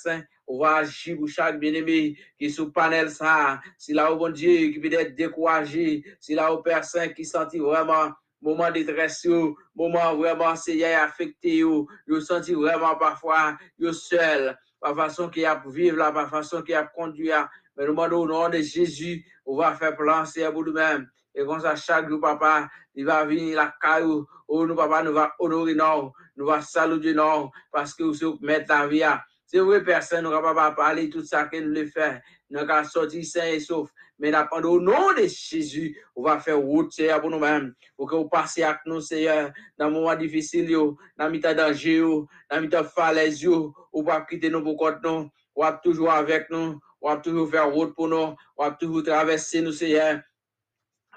Va 0.49 0.77
agir 0.77 1.17
pour 1.17 1.27
chaque 1.27 1.59
bien-aimé 1.59 2.17
qui 2.39 2.49
sous 2.49 2.71
panel 2.71 3.09
ça, 3.09 3.59
si 3.77 3.93
là, 3.93 4.11
au 4.11 4.17
bon 4.17 4.31
Dieu, 4.31 4.71
qui 4.71 4.79
peut 4.79 4.91
être 4.93 5.15
découragé, 5.15 6.03
si 6.19 6.35
là, 6.35 6.53
au 6.53 6.61
Père 6.61 6.85
Saint, 6.85 7.09
qui 7.09 7.25
sentit 7.25 7.59
vraiment 7.59 8.11
moment 8.41 8.67
de 8.67 8.73
détresse, 8.83 9.27
moment 9.75 10.15
vraiment, 10.15 10.55
Seigneur, 10.55 11.03
affecté, 11.03 11.57
yo, 11.57 11.87
senti 12.21 12.53
vraiment 12.53 12.95
parfois, 12.95 13.57
yo 13.77 13.91
seul, 13.91 14.57
par 14.79 14.95
façon 14.95 15.29
qu'il 15.29 15.45
a 15.45 15.61
vivre 15.67 15.97
là, 15.97 16.11
par 16.11 16.29
façon 16.29 16.61
qu'il 16.61 16.75
a 16.75 16.83
conduire. 16.83 17.49
Mais 17.75 17.85
nous 17.85 17.91
demandons 17.91 18.21
au 18.21 18.27
nom 18.27 18.49
de 18.49 18.59
Jésus, 18.59 19.25
on 19.45 19.57
va 19.57 19.73
faire 19.73 19.95
plan, 19.95 20.25
Seigneur, 20.25 20.53
pour 20.53 20.63
nous-mêmes. 20.63 21.07
Et 21.35 21.45
comme 21.45 21.59
ça, 21.59 21.75
chaque 21.75 22.09
jour, 22.09 22.19
papa, 22.19 22.67
il 22.95 23.05
va 23.05 23.23
venir 23.23 23.57
la 23.57 23.73
caillou. 23.79 24.25
Oh, 24.47 24.65
nous, 24.65 24.75
papa, 24.75 25.03
nous 25.03 25.13
va 25.13 25.33
honorer, 25.37 25.75
non. 25.75 26.11
Nous 26.35 26.47
va 26.47 26.61
saluer, 26.61 27.13
non. 27.13 27.51
Parce 27.71 27.93
que 27.93 28.03
vous 28.03 28.39
mettre 28.41 28.73
la 28.73 28.87
vie 28.87 29.03
à. 29.03 29.23
C'est 29.49 29.59
vrai, 29.59 29.81
personne 29.81 30.25
ne 30.25 30.29
va 30.29 30.53
pas 30.53 30.71
parler 30.71 31.09
tout 31.09 31.23
ça 31.23 31.45
que 31.45 31.55
nous 31.55 31.73
le 31.73 31.85
faire. 31.85 32.21
Nous 32.49 32.59
avons 32.59 32.87
sorti 32.87 33.23
sain 33.23 33.45
et 33.45 33.61
sauf. 33.61 33.89
Mais 34.19 34.33
au 34.51 34.81
nom 34.81 35.13
de 35.13 35.25
Jésus, 35.25 35.97
on 36.17 36.23
va 36.23 36.37
faire 36.39 36.59
route, 36.59 36.91
pour 37.21 37.29
nous-mêmes. 37.29 37.73
Pour 37.95 38.09
que 38.09 38.15
vous 38.15 38.27
passiez 38.27 38.65
avec 38.65 38.79
nous, 38.85 38.99
Seigneur, 38.99 39.51
dans 39.77 39.87
les 39.87 39.93
moments 39.93 40.15
difficiles, 40.15 40.69
yo, 40.69 40.97
dans 41.17 41.31
temps 41.39 41.53
danger, 41.53 42.01
dans 42.01 42.59
les 42.59 42.67
temps 42.67 42.83
falaise, 42.83 43.45
ou 43.47 44.03
pas 44.03 44.25
quitter 44.29 44.49
nous 44.49 44.63
pour 44.63 44.75
contre 44.75 44.99
nous. 45.03 45.29
Va 45.55 45.79
toujours 45.81 46.11
avec 46.11 46.49
nous. 46.49 46.77
Va 47.01 47.15
toujours 47.15 47.49
faire 47.49 47.71
route 47.71 47.95
pour 47.95 48.09
nous. 48.09 48.35
Va 48.57 48.71
toujours 48.71 49.03
traverser 49.03 49.61
nous, 49.61 49.71
Seigneur. 49.71 50.19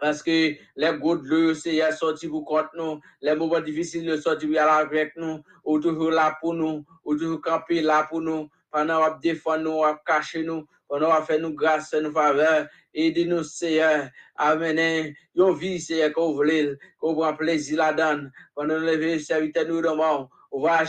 Parce 0.01 0.23
que 0.23 0.55
les 0.77 0.99
gouttes 0.99 1.25
de 1.25 1.29
l'eau, 1.29 1.55
Seigneur, 1.55 1.93
sorti 1.93 2.27
pour 2.27 2.45
contre 2.45 2.71
nous. 2.77 3.01
Les 3.21 3.35
moments 3.35 3.61
difficiles, 3.61 4.07
le 4.07 4.21
sorti 4.21 4.47
pour 4.47 4.59
aller 4.59 4.71
avec 4.71 5.15
nous. 5.17 5.41
Ou 5.65 5.79
toujours 5.79 6.11
là 6.11 6.37
pour 6.41 6.55
nous. 6.55 6.85
Ou 7.05 7.17
pour 7.17 8.21
nous. 8.21 8.49
Pendant 8.71 8.95
qu'on 8.95 9.11
va 9.11 9.19
défendre 9.21 9.65
nous, 9.65 9.71
on 9.71 9.83
va 9.83 10.01
cacher 10.07 10.43
nous. 10.43 10.67
Pendant 10.89 11.07
qu'on 11.07 11.13
va 11.13 11.23
faire 11.23 11.41
nous 11.41 11.55
grâce, 11.55 11.93
nous 11.93 12.13
faveur. 12.13 12.67
Aidez-nous, 12.95 13.45
Seigneur, 13.45 14.09
à 14.37 14.57
mener 14.57 15.15
une 15.35 15.55
vie, 15.55 15.81
Seigneur, 15.81 16.13
qu'on 16.13 16.33
voulait, 16.33 16.77
qu'on 16.99 17.15
prend 17.15 17.35
plaisir 17.35 17.79
là-dedans. 17.79 18.29
Pendant 18.55 18.79
nous 18.79 18.87
lever, 18.87 19.19
serviteur 19.19 19.67
nous 19.69 19.83
demandons. 19.83 20.29
On 20.53 20.63
va 20.63 20.83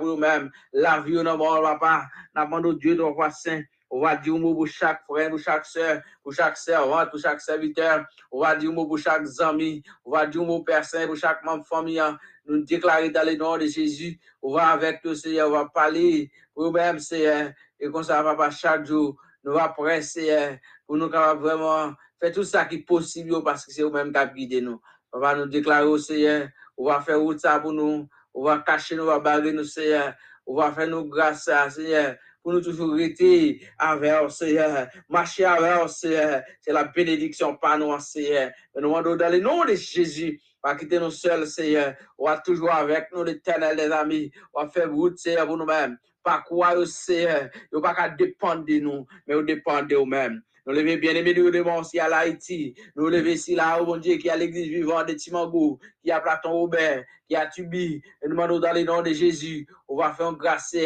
nous-mêmes. 0.00 0.50
La 0.72 1.00
vie, 1.00 1.12
non, 1.12 1.36
bon, 1.36 1.62
papa. 1.62 2.06
N'a 2.34 2.44
demandé 2.44 2.74
Dieu, 2.80 2.96
ton 2.96 3.12
roi 3.12 3.30
saint. 3.30 3.62
On 3.88 4.00
va 4.00 4.16
dire 4.16 4.34
un 4.34 4.38
mot 4.38 4.54
pour 4.54 4.66
chaque 4.66 5.04
frère, 5.04 5.30
pour 5.30 5.38
chaque 5.38 5.64
soeur, 5.64 6.02
pour 6.22 6.32
chaque 6.32 6.56
servante, 6.56 7.10
pour 7.10 7.20
chaque 7.20 7.40
serviteur. 7.40 8.04
On 8.32 8.40
va 8.40 8.56
dire 8.56 8.70
un 8.70 8.74
mot 8.74 8.86
pour 8.86 8.98
chaque 8.98 9.22
ami. 9.40 9.82
On 10.04 10.10
va 10.10 10.26
dire 10.26 10.42
un 10.42 10.44
mot 10.44 10.64
Saint 10.82 11.06
pour 11.06 11.16
chaque 11.16 11.44
membre 11.44 11.64
famille. 11.66 12.02
Nous 12.46 12.64
déclarer 12.64 13.10
dans 13.10 13.24
le 13.24 13.36
nom 13.36 13.56
de 13.56 13.66
Jésus. 13.66 14.18
On 14.42 14.54
va 14.54 14.68
avec 14.70 15.02
toi, 15.02 15.14
Seigneur. 15.14 15.48
On 15.48 15.52
va 15.52 15.66
parler 15.66 16.30
pour 16.52 16.64
nous-mêmes, 16.64 16.98
Seigneur. 16.98 17.52
Et 17.78 17.88
comme 17.88 18.02
ça, 18.02 18.22
papa, 18.22 18.50
chaque 18.50 18.86
jour, 18.86 19.16
nous 19.44 19.52
va 19.52 19.68
prêter, 19.68 20.02
Seigneur, 20.02 20.56
pour 20.86 20.96
nous 20.96 21.08
capables 21.08 21.40
vraiment 21.40 21.92
faire 22.20 22.32
tout 22.32 22.44
ça 22.44 22.64
qui 22.64 22.76
est 22.76 22.78
possible 22.86 23.42
parce 23.44 23.64
que 23.64 23.72
c'est 23.72 23.82
vous-même 23.82 24.12
qui 24.12 24.34
guidé 24.34 24.60
nous. 24.60 24.80
On 25.12 25.20
va 25.20 25.36
nous 25.36 25.46
déclarer 25.46 25.86
au 25.86 25.98
Seigneur. 25.98 26.48
On 26.76 26.86
va 26.86 27.00
faire 27.00 27.18
tout 27.18 27.38
ça 27.38 27.60
pour 27.60 27.72
nous. 27.72 28.08
On 28.34 28.42
va 28.42 28.58
cacher 28.58 28.96
nous, 28.96 29.04
on 29.04 29.06
va 29.06 29.20
barrer 29.20 29.52
nous, 29.52 29.64
Seigneur. 29.64 30.14
On 30.44 30.56
va 30.56 30.72
faire 30.72 30.88
nous 30.88 31.04
grâce, 31.04 31.48
Seigneur 31.70 32.16
pour 32.46 32.52
nous 32.52 32.60
toujours 32.60 32.94
rester 32.94 33.60
avec 33.76 34.30
Seigneur, 34.30 34.86
marcher 35.08 35.46
avec 35.46 35.88
Seigneur. 35.88 36.42
C'est 36.60 36.72
la 36.72 36.84
bénédiction 36.84 37.56
par 37.56 37.76
nous, 37.76 37.98
Seigneur. 37.98 38.52
Nous 38.72 38.82
demandons 38.82 39.16
dans 39.16 39.32
le 39.32 39.40
nom 39.40 39.64
de 39.64 39.74
Jésus, 39.74 40.40
pas 40.62 40.76
quitter 40.76 41.00
nous 41.00 41.10
seuls, 41.10 41.48
Seigneur. 41.48 41.96
On 42.16 42.26
va 42.26 42.38
toujours 42.38 42.70
avec 42.70 43.08
nous, 43.12 43.24
l'éternel, 43.24 43.76
les 43.76 43.90
amis. 43.90 44.30
On 44.54 44.62
va 44.62 44.68
faire 44.68 44.92
route, 44.92 45.18
Seigneur, 45.18 45.44
pour 45.44 45.56
nous-mêmes. 45.56 45.98
Pas 46.22 46.44
quoi, 46.46 46.86
Seigneur? 46.86 47.50
Nous 47.72 47.80
pas 47.80 48.10
dépendre 48.10 48.64
de 48.64 48.78
nous, 48.78 49.04
mais 49.26 49.34
on 49.34 49.42
dépend 49.42 49.82
de 49.82 49.96
nous-mêmes. 49.96 50.40
Nous 50.68 50.72
levons 50.72 50.98
bien 50.98 51.14
aimés, 51.14 51.32
nous 51.32 51.48
levons 51.48 51.78
aussi 51.78 51.98
à 52.00 52.08
l'Haïti. 52.08 52.74
Nous 52.96 53.08
levons 53.08 53.30
ici 53.30 53.54
là, 53.54 53.80
au 53.80 53.86
bon 53.86 53.98
Dieu, 53.98 54.16
qui 54.16 54.28
a 54.28 54.36
l'église 54.36 54.68
vivante 54.68 55.08
de 55.08 55.14
Timangou, 55.14 55.78
qui 56.02 56.10
a 56.10 56.20
Platon 56.20 56.50
Robert, 56.50 57.04
qui 57.28 57.36
a 57.36 57.46
Tubi. 57.46 58.02
Et 58.22 58.24
nous 58.24 58.30
demandons 58.30 58.58
dans 58.58 58.72
le 58.72 58.82
nom 58.82 59.00
de 59.00 59.12
Jésus, 59.12 59.66
on 59.86 59.96
va 59.96 60.12
faire 60.12 60.32
grâce 60.32 60.76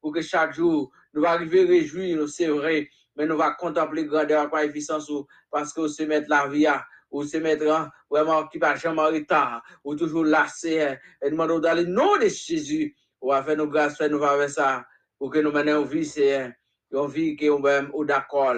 pour 0.00 0.12
que 0.12 0.20
chaque 0.20 0.54
jour, 0.54 0.92
nous 1.14 1.24
allons 1.24 1.34
arriver 1.36 1.64
réjouir, 1.64 2.28
c'est 2.28 2.48
vrai, 2.48 2.88
mais 3.16 3.26
nous 3.26 3.40
allons 3.40 3.54
contempler 3.58 4.04
grandeur 4.04 4.50
par 4.50 4.66
puissance 4.68 5.10
parce 5.50 5.72
que 5.72 5.86
se 5.86 6.02
mettre 6.02 6.28
la 6.28 6.48
vie 6.48 6.66
à, 6.66 6.84
ou 7.10 7.24
se 7.24 7.36
mettre 7.36 7.90
vraiment 8.10 8.46
qui 8.48 8.58
va 8.58 8.74
jamais 8.74 9.00
en 9.00 9.06
retard, 9.06 9.62
ou 9.84 9.94
toujours 9.94 10.24
lassé. 10.24 10.96
Et 11.22 11.30
demandons 11.30 11.60
dans 11.60 11.76
le 11.76 11.84
nom 11.84 12.16
de 12.16 12.26
Jésus, 12.28 12.96
on 13.20 13.28
va 13.28 13.42
faire 13.42 13.56
nos 13.56 13.68
grâces, 13.68 13.96
faire 13.96 14.10
nous 14.10 14.18
faire 14.18 14.50
ça, 14.50 14.84
pour 15.18 15.30
que 15.30 15.38
nous 15.38 15.52
menions 15.52 15.82
une 15.82 15.88
vie, 15.88 16.04
c'est 16.04 16.52
une 16.90 17.06
vie 17.06 17.36
qui 17.36 17.46
est 17.46 17.58
même 17.58 17.90
d'accord 18.04 18.56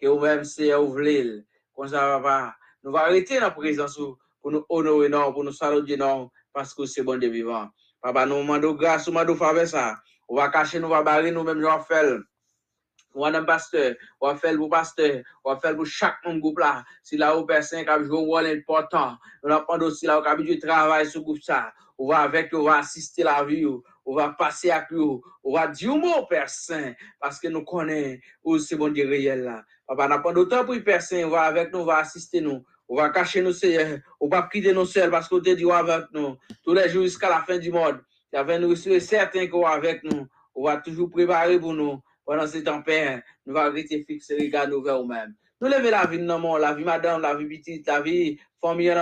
que 0.00 0.06
vous-même, 0.06 0.44
c'est 0.44 0.74
ouvrir. 0.74 1.42
Comme 1.74 1.88
ça, 1.88 2.18
va 2.18 2.54
Nous 2.82 2.90
allons 2.90 3.06
arrêter 3.06 3.38
la 3.38 3.50
présence 3.50 4.00
pour 4.40 4.50
nous 4.50 4.64
honorer, 4.68 5.08
non, 5.08 5.32
pour 5.32 5.44
nous 5.44 5.52
saluer, 5.52 5.96
non, 5.96 6.30
parce 6.52 6.72
que 6.72 6.86
c'est 6.86 7.02
bon 7.02 7.18
de 7.18 7.26
vivant. 7.26 7.68
Papa, 8.00 8.26
nous 8.26 8.36
demandons 8.38 8.72
grâce, 8.72 9.06
nous 9.06 9.12
demandons 9.12 9.36
faire 9.36 9.68
ça. 9.68 9.96
On 10.28 10.36
va 10.36 10.48
cacher, 10.50 10.78
nous 10.78 10.88
va 10.88 11.02
barrer 11.02 11.30
nous-mêmes, 11.30 11.60
j'en 11.60 11.80
fais. 11.80 12.18
On 13.14 13.28
va 13.28 13.42
pasteur, 13.42 13.94
on 14.20 14.28
va 14.28 14.36
faire 14.36 14.56
pour 14.56 14.68
pasteur, 14.68 15.22
on 15.42 15.52
va 15.52 15.58
faire 15.58 15.74
pour 15.74 15.86
chaque 15.86 16.18
groupe 16.24 16.58
là. 16.58 16.84
Si 17.02 17.16
là, 17.16 17.36
où 17.36 17.46
personne 17.46 17.82
qui 17.82 17.90
a 17.90 18.02
joué 18.04 18.18
un 18.18 18.26
rôle 18.26 18.46
important, 18.46 19.16
nous 19.42 19.52
avons 19.52 19.86
aussi 19.86 20.06
là, 20.06 20.20
où 20.20 20.24
a 20.24 20.36
du 20.36 20.58
travail 20.58 21.06
sur 21.08 21.22
groupe 21.22 21.40
ça. 21.42 21.72
On 21.96 22.08
va 22.08 22.18
avec, 22.18 22.52
on 22.52 22.62
va 22.62 22.76
assister 22.78 23.24
la 23.24 23.42
vie, 23.42 23.66
on 24.04 24.14
va 24.14 24.28
passer 24.28 24.70
avec 24.70 24.90
lui, 24.90 25.00
on 25.42 25.52
va 25.52 25.66
dire 25.66 25.96
mot 25.96 26.26
Père 26.26 26.48
Saint, 26.48 26.92
parce 27.18 27.40
que 27.40 27.48
nous 27.48 27.64
connaissons 27.64 28.20
où 28.44 28.58
c'est 28.58 28.76
bon 28.76 28.92
Dieu 28.92 29.08
réel 29.08 29.42
là. 29.42 29.64
Papa, 29.86 30.06
n'a 30.06 30.18
pas 30.18 30.32
d'autant 30.32 30.64
pour 30.64 30.76
Saint, 31.00 31.24
on 31.24 31.30
va 31.30 31.42
avec 31.42 31.72
nous, 31.72 31.80
on 31.80 31.84
va 31.86 31.96
assister 31.96 32.40
nous, 32.40 32.62
on 32.88 32.96
va 32.96 33.08
cacher 33.08 33.42
nous, 33.42 33.52
Seigneur, 33.52 33.98
on 34.20 34.28
va 34.28 34.48
quitter 34.52 34.72
nous 34.72 34.86
seuls 34.86 35.10
parce 35.10 35.28
qu'on 35.28 35.40
te 35.40 35.50
dit 35.50 35.68
avec 35.68 36.04
nous, 36.12 36.36
tous 36.62 36.74
les 36.74 36.88
jours 36.88 37.02
jusqu'à 37.02 37.30
la 37.30 37.40
fin 37.40 37.58
du 37.58 37.72
monde. 37.72 38.00
Tu 38.32 38.38
avais 38.38 38.58
nous 38.58 38.76
certain 38.76 39.46
qu'on 39.46 39.62
va 39.62 39.70
avec 39.70 40.04
nous, 40.04 40.26
on 40.54 40.64
va 40.64 40.76
toujours 40.78 41.10
préparer 41.10 41.58
pour 41.58 41.72
nous. 41.72 42.00
Pendant 42.24 42.46
ce 42.46 42.58
temps, 42.58 42.82
Père, 42.82 43.22
nous 43.46 43.56
allons 43.56 43.74
rester 43.74 44.04
fixés, 44.04 44.36
regarder 44.38 44.72
nous 44.72 44.82
vers 44.82 44.98
nous-mêmes. 44.98 45.34
Nous 45.60 45.68
lever 45.68 45.90
la 45.90 46.06
vie 46.06 46.18
de 46.18 46.24
nous, 46.24 46.56
la 46.58 46.74
vie 46.74 46.84
madame, 46.84 47.22
la 47.22 47.34
vie 47.34 47.46
petite, 47.46 47.86
la 47.86 48.02
vie 48.02 48.38
famille, 48.60 48.92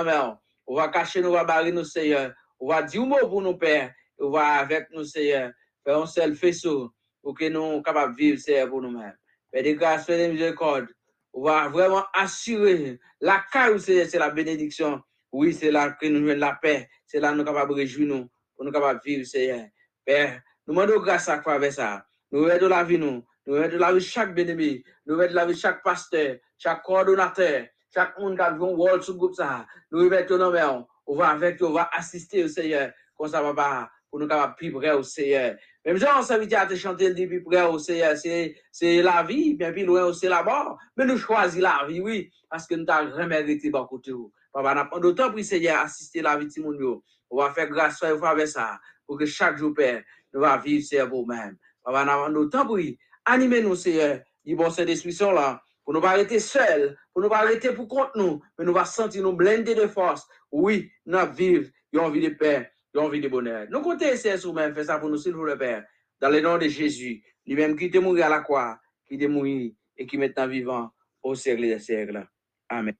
on 0.69 0.77
va 0.77 0.89
cacher 0.89 1.21
nous, 1.21 1.33
va 1.33 1.45
barrer 1.45 1.73
nous, 1.73 1.85
Seigneur. 1.85 2.33
On 2.61 2.69
va 2.69 2.83
dire 2.83 3.03
mot 3.03 3.19
pour 3.29 3.43
nous, 3.43 3.57
Père. 3.57 3.93
On 4.19 4.31
va 4.31 4.61
avec 4.61 4.87
nous, 4.93 5.05
Seigneur, 5.05 5.51
faire 5.85 5.99
un 5.99 6.07
seul 6.07 6.35
faisceau 6.37 6.93
pour 7.21 7.37
que 7.37 7.49
nous 7.49 7.61
soyons 7.61 7.83
capables 7.83 8.15
de 8.15 8.19
vivre, 8.19 8.39
Seigneur, 8.39 8.69
pour 8.69 8.81
nous-mêmes. 8.81 9.17
Père 9.51 9.65
de 9.65 9.73
grâce, 9.73 10.07
Père 10.07 10.29
de 10.29 10.33
miséricorde, 10.33 10.87
on 11.33 11.43
va 11.43 11.69
vraiment 11.69 12.05
assurer 12.15 12.99
la 13.21 13.45
caille, 13.53 13.81
c'est 13.81 14.19
la 14.19 14.31
bénédiction. 14.31 15.01
Oui, 15.33 15.53
c'est 15.53 15.71
là 15.71 15.91
que 15.91 16.07
nous 16.07 16.27
jouons 16.27 16.39
la 16.39 16.55
paix. 16.55 16.89
C'est 17.07 17.21
là 17.21 17.29
que 17.29 17.35
nous 17.35 17.45
sommes 17.45 17.55
capables 17.55 17.73
de 17.73 17.77
réjouir 17.77 18.07
nous, 18.07 18.29
pour 18.57 18.64
nous 18.64 18.73
capables 18.73 19.01
de 19.01 19.05
vivre, 19.05 19.27
Seigneur. 19.27 19.66
Père, 20.05 20.40
nous 20.66 20.75
demandons 20.75 21.01
grâce 21.01 21.29
à 21.29 21.38
travers 21.38 21.73
ça. 21.73 22.07
Nous 22.33 22.45
de 22.45 22.66
la 22.66 22.83
vie, 22.83 22.99
nous. 22.99 23.25
Nous 23.47 23.55
de 23.55 23.77
la 23.77 23.92
vie 23.92 24.01
chaque 24.01 24.35
bien-aimé. 24.35 24.83
Nous 25.07 25.16
de 25.16 25.25
la 25.27 25.47
vie 25.47 25.57
chaque 25.57 25.83
pasteur, 25.83 26.37
chaque 26.59 26.83
coordonnateur, 26.83 27.66
chaque 27.95 28.19
monde 28.19 28.37
qui 28.37 28.42
a 28.42 28.51
un 28.53 28.59
rôle 28.59 29.03
sur 29.03 29.12
le 29.12 29.19
groupe 29.19 29.35
ça. 29.35 29.66
Nous 29.90 30.09
de 30.09 30.37
nos 30.37 30.87
On 31.07 31.16
va 31.16 31.29
avec, 31.29 31.62
on 31.62 31.73
va 31.73 31.88
assister 31.92 32.42
au 32.45 32.49
Seigneur. 32.49 32.90
Comme 33.16 33.29
ça, 33.29 33.40
papa, 33.40 33.90
pour 34.11 34.21
nous 34.21 34.29
capables 34.29 34.55
de 34.61 34.66
vivre 34.66 34.99
au 34.99 35.03
Seigneur. 35.03 35.57
Même 35.85 35.99
ça 35.99 36.37
veut 36.37 36.47
dire 36.47 36.61
à 36.61 36.66
te 36.66 36.75
chanter 36.75 37.09
le 37.09 37.14
début 37.14 37.42
près 37.42 37.62
au 37.62 37.79
Seigneur, 37.79 38.16
c'est 38.16 39.03
la 39.03 39.23
vie, 39.23 39.55
bien 39.55 39.71
puis 39.73 39.85
loin, 39.85 40.12
c'est 40.12 40.29
mort. 40.29 40.79
Mais 40.97 41.05
nous 41.05 41.16
choisissons 41.16 41.62
la 41.62 41.87
vie, 41.87 42.01
oui, 42.01 42.33
parce 42.51 42.66
que 42.66 42.75
nous 42.75 42.85
avons 42.88 43.16
jamais 43.16 43.49
été 43.49 43.71
bon 43.71 43.87
côté. 43.87 44.11
Papa, 44.57 44.75
n'a 44.75 44.85
pas 44.87 44.99
d'autant 44.99 45.31
pour 45.31 45.45
Seigneur 45.45 45.81
assister 45.81 46.23
la 46.23 46.35
vie 46.38 46.47
de 46.47 46.62
mon 46.62 47.03
On 47.29 47.37
va 47.37 47.53
faire 47.53 47.69
grâce 47.69 48.03
à 48.03 48.16
faire 48.16 48.49
ça, 48.49 48.81
pour 49.07 49.19
que 49.19 49.27
chaque 49.27 49.59
jour, 49.59 49.75
Père, 49.75 50.03
nous 50.33 50.40
va 50.40 50.57
vivre, 50.57 50.83
c'est 50.83 51.05
vous-même. 51.05 51.59
Papa, 51.85 52.07
n'a 52.07 52.16
pas 52.16 52.31
d'autant 52.31 52.66
pour 52.66 52.79
animer 53.27 53.61
nous, 53.61 53.75
Seigneur. 53.75 54.21
Il 54.47 54.57
bon, 54.57 54.71
discussion 54.71 55.33
là, 55.33 55.61
pour 55.85 55.92
nous 55.92 56.01
pas 56.01 56.12
arrêter 56.12 56.38
seuls, 56.38 56.97
pour 57.12 57.23
nous 57.23 57.29
pas 57.29 57.40
arrêter 57.40 57.75
pour 57.75 57.87
contre 57.87 58.12
nous, 58.14 58.40
mais 58.59 58.64
nous 58.64 58.73
va 58.73 58.87
sentir 58.87 59.23
nous 59.25 59.35
blender 59.35 59.75
de 59.75 59.87
force. 59.87 60.27
Oui, 60.51 60.90
nous 61.05 61.19
vivre, 61.35 61.69
une 61.92 62.01
envie 62.01 62.23
de 62.23 62.31
paix 62.31 62.71
envie 62.99 63.21
de 63.21 63.29
bonheur. 63.29 63.66
Nous 63.71 63.83
comptons 63.83 64.07
essayer 64.07 64.37
nous-mêmes, 64.42 64.75
faire 64.75 64.87
ça 64.87 64.99
pour 64.99 65.11
nous, 65.11 65.19
s'il 65.19 65.35
vous 65.35 65.45
plaît, 65.45 65.59
Père. 65.59 65.85
Dans 66.19 66.31
le 66.31 66.40
nom 66.40 66.57
de 66.57 66.66
Jésus, 66.66 67.23
lui-même 67.45 67.77
qui 67.77 67.87
était 67.87 68.01
mort 68.01 68.16
à 68.16 68.29
la 68.31 68.40
croix, 68.40 68.81
qui 69.07 69.23
est 69.23 69.29
mort 69.29 69.45
et 69.45 70.07
qui 70.07 70.16
est 70.16 70.19
maintenant 70.19 70.49
vivant 70.49 70.90
au 71.23 71.35
siècle 71.35 71.61
des 71.61 71.79
siècles. 71.79 72.27
Amen. 72.71 72.95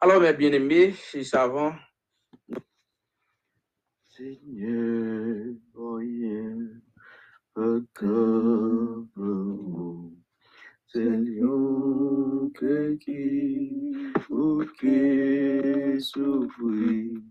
Alors, 0.00 0.20
mes 0.20 0.32
bien-aimés, 0.32 0.92
si 0.92 1.24
savons. 1.24 1.74
Seigneur, 4.08 5.54
voyez, 5.74 6.56
accable 7.54 8.10
Seigneur, 10.86 12.50
que 12.54 12.94
qui, 12.96 14.12
ou 14.30 14.64
qui 14.78 16.00
souffrit, 16.00 17.22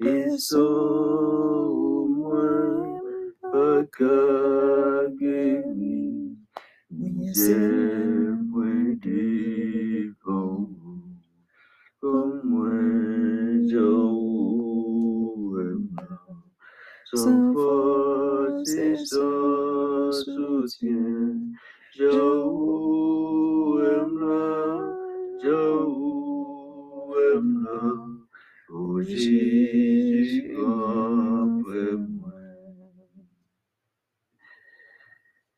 Eso 0.00 0.64
mwen 2.08 3.36
pagageni 3.52 4.80
Miye 6.88 8.09
Son 17.12 17.52
force 17.54 18.70
et 18.74 18.96
son 18.96 20.12
soutien 20.12 21.34
Jou 21.96 23.80
emnan, 23.82 24.94
jou 25.42 27.14
emnan 27.34 28.20
Oh 28.70 29.02
Jésus, 29.02 30.54
moi. 30.56 31.26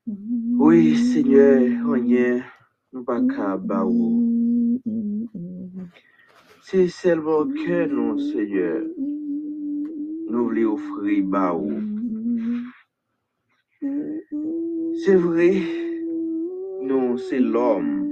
Oui, 0.06 0.96
Seigneur, 0.96 1.90
rien, 1.92 2.42
nous 2.94 3.04
pas 3.04 3.20
C'est 6.62 6.88
seulement 6.88 7.44
que 7.44 7.86
nous, 7.86 8.18
Seigneur, 8.18 8.82
nous 10.32 10.44
voulons 10.44 10.72
offrir 10.72 11.24
baou. 11.24 11.70
C'est 15.04 15.16
vrai, 15.16 15.52
nous, 16.80 17.18
c'est 17.18 17.38
l'homme. 17.38 18.08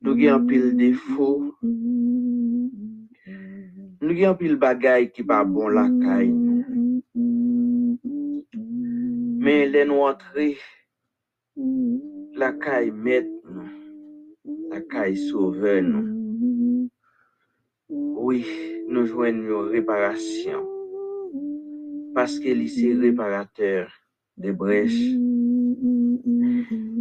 Nous 0.00 0.12
avons 0.12 0.34
un 0.34 0.46
pile 0.46 0.74
défaut. 0.74 1.54
Nous 4.00 4.24
avons 4.24 4.36
pile 4.36 4.56
bagaille 4.56 5.12
qui 5.12 5.22
pas 5.22 5.44
bon 5.44 5.68
la 5.68 5.88
caille. 6.00 6.34
Mais 9.44 9.68
les 9.68 9.84
nous 9.84 10.00
entrer, 10.00 10.56
la 12.34 12.52
caille 12.54 12.90
met 12.90 13.28
nous, 13.44 13.68
la 14.70 14.80
caille 14.80 15.18
sauve 15.18 15.80
nous. 15.80 16.88
Oui, 17.90 18.46
nous 18.92 19.06
jouons 19.06 19.24
une 19.24 19.50
réparation. 19.70 20.68
parce 22.14 22.38
que 22.38 22.48
est 22.48 23.00
réparateur 23.00 23.90
des 24.36 24.52
brèches. 24.52 25.12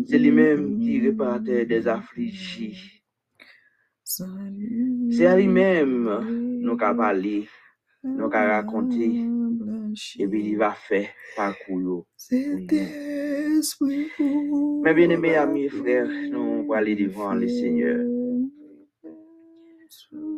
C'est 0.07 0.19
lui-même 0.19 0.79
qui 0.79 0.97
est 0.97 1.01
réparateur 1.01 1.65
des 1.65 1.87
affligés. 1.87 2.77
C'est 4.03 5.25
à 5.25 5.37
lui-même 5.37 6.59
nous 6.61 6.77
avons 6.79 6.97
parlé, 6.97 7.47
nous 8.03 8.25
avons 8.25 8.29
raconté, 8.29 9.25
et 10.19 10.27
puis 10.27 10.45
il 10.45 10.57
va 10.57 10.71
faire 10.71 11.09
parcours. 11.35 12.05
Mes 14.83 14.93
bien-aimés 14.93 15.35
amis 15.35 15.65
et 15.65 15.69
frères, 15.69 16.07
nous 16.31 16.39
allons 16.39 16.71
aller 16.71 16.95
devant 16.95 17.33
le 17.33 17.47
Seigneur. 17.47 17.99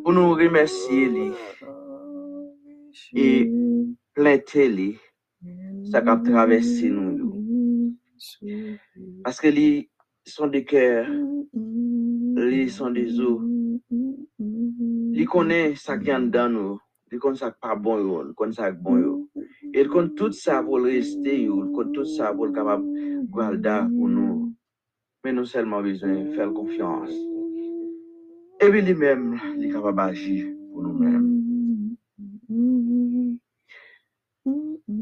Pour 0.04 0.12
nous 0.12 0.34
remercier 0.34 1.08
lui 1.08 1.32
et 3.14 3.50
planter 4.12 4.68
lui, 4.68 4.98
ça 5.90 5.98
a 5.98 6.16
traversé 6.18 6.90
nous. 6.90 7.96
Parce 9.22 9.40
que 9.40 9.48
les 9.48 9.88
sont 10.26 10.48
des 10.48 10.66
cœurs, 10.66 11.08
les 12.36 12.68
sont 12.68 12.90
des 12.90 13.18
eaux. 13.18 13.40
Ils 14.38 15.26
connaissent 15.26 15.80
ça 15.80 15.96
qui 15.96 16.10
est 16.10 16.20
dans 16.28 16.52
nous, 16.52 16.78
ils 17.10 17.18
connaissent 17.18 17.40
ça 17.40 17.50
pas 17.52 17.74
bon, 17.74 18.28
ils 18.28 18.34
connaissent 18.34 18.56
ça 18.56 18.70
bon. 18.72 18.98
Yo. 18.98 19.30
Et 19.72 19.86
connaissent 19.86 20.16
tout 20.16 20.32
ça 20.32 20.62
pour 20.62 20.82
rester, 20.82 21.44
ils 21.44 21.48
connaissent 21.74 21.92
tout 21.94 22.04
ça 22.04 22.34
pour 22.34 22.52
capable 22.52 22.84
de 22.84 23.96
pour 23.96 24.08
nous. 24.08 24.52
Mais 25.24 25.32
nous 25.32 25.46
seulement 25.46 25.80
besoin 25.80 26.24
de 26.24 26.34
faire 26.34 26.52
confiance. 26.52 27.33
Et 28.64 28.70
puis 28.70 28.80
lui-même, 28.80 29.38
il 29.58 29.66
est 29.66 29.72
capable 29.72 29.98
d'agir 29.98 30.46
pour 30.72 30.82
nous-mêmes. 30.82 31.96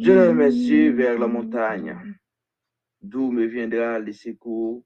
Je 0.01 0.11
lève 0.11 0.35
mes 0.35 0.53
yeux 0.53 0.90
vers 0.90 1.16
la 1.16 1.29
montagne, 1.29 1.96
d'où 3.01 3.31
me 3.31 3.44
viendra 3.44 4.01
le 4.01 4.12
secours. 4.12 4.85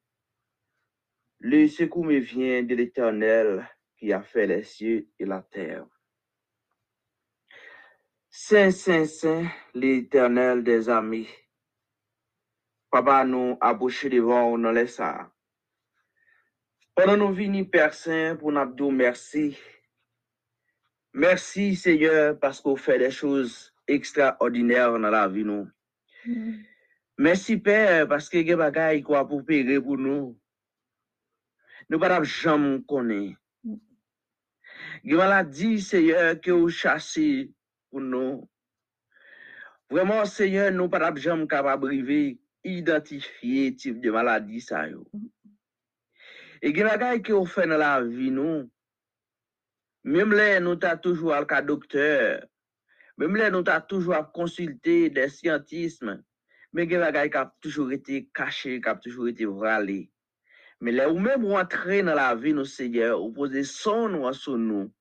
Le 1.39 1.67
secours 1.69 2.05
me 2.05 2.19
vient 2.19 2.62
de 2.65 2.75
l'Éternel 2.75 3.67
qui 3.97 4.12
a 4.12 4.21
fait 4.21 4.47
les 4.47 4.62
cieux 4.62 5.09
et 5.19 5.25
la 5.25 5.41
terre. 5.41 5.87
Saint, 8.29 8.73
Saint, 8.73 9.07
Saint, 9.07 9.47
l'Éternel 9.73 10.62
des 10.62 10.91
amis. 10.91 11.29
Papa 12.91 13.25
nous 13.25 13.57
a 13.59 13.73
bouché 13.73 14.11
devant 14.11 14.59
nous 14.59 14.71
les 14.71 14.87
ça. 14.87 15.33
Pendant 16.97 17.19
nous 17.19 17.35
venir, 17.35 17.67
Père 17.71 17.93
Saint, 17.93 18.37
pour 18.37 18.51
nous 18.51 18.73
dire 18.73 18.91
merci. 18.91 19.59
Merci, 21.13 21.77
Seigneur, 21.77 22.39
parce 22.39 22.59
qu'on 22.59 22.75
fait 22.75 22.99
des 22.99 23.11
choses 23.11 23.71
extraordinaires 23.87 24.93
dans 24.93 25.11
la 25.11 25.29
vie, 25.29 25.45
nous. 25.45 25.69
Merci, 27.19 27.59
Père, 27.59 28.09
parce 28.09 28.31
que 28.31 28.39
vous 28.55 28.61
avez 28.63 29.03
quoi 29.03 29.29
pour 29.29 29.45
payer 29.45 29.79
pour 29.79 29.99
nous. 29.99 30.41
Nous 31.91 31.99
ne 31.99 32.03
pouvons 32.03 32.25
jamais 32.25 32.83
connaître. 32.89 33.39
Vous 35.05 35.21
avez 35.21 35.51
dit, 35.51 35.83
Seigneur, 35.83 36.41
que 36.41 36.51
vous 36.51 36.71
chassez 36.71 37.53
pour 37.91 38.01
nous. 38.01 38.49
Vraiment, 39.91 40.25
Seigneur, 40.25 40.73
nous 40.73 40.85
ne 40.85 40.89
pouvons 40.89 41.17
jamais 41.17 41.47
capable 41.47 41.91
de 41.91 42.39
identifier 42.65 43.71
le 43.71 43.77
type 43.77 44.01
de 44.01 44.11
maladie. 44.11 44.63
Ça, 44.63 44.89
yo. 44.89 45.07
Et 45.13 45.36
y 46.74 46.83
a 46.83 47.16
des 47.18 47.24
choses 47.24 47.50
fait 47.50 47.66
dans 47.66 47.76
la 47.76 48.02
vie, 48.02 48.31
nous. 48.31 48.70
Même 50.05 50.33
là, 50.33 50.61
nous 50.61 50.79
avons 50.83 51.00
toujours 51.00 51.35
un 51.35 51.62
docteur. 51.62 52.44
Même 53.18 53.37
là, 53.37 53.50
nous 53.50 53.62
avons 53.66 53.87
toujours 53.87 54.33
consulté 54.33 55.11
des 55.11 55.29
scientifiques. 55.29 56.02
Mais 56.72 56.85
il 56.85 56.92
y 56.92 56.96
a 56.96 57.12
des 57.12 57.18
choses 57.18 57.31
qui 57.31 57.38
ont 57.38 57.50
toujours 57.61 57.92
été 57.92 58.29
cachés, 58.35 58.81
qui 58.81 58.88
ont 58.88 58.96
toujours 58.96 59.29
été 59.29 59.44
vralés. 59.44 60.11
Mais 60.81 60.92
là, 60.92 61.11
ou 61.11 61.18
même 61.18 61.44
rentrer 61.46 62.02
dans 62.02 62.14
la 62.14 62.35
vie, 62.35 62.52
nous, 62.52 62.64
Seigneur, 62.64 63.22
ou 63.22 63.33
poser 63.33 63.64
son 63.64 64.09
nom 64.09 64.33
sur 64.33 64.59
nous. 64.59 64.92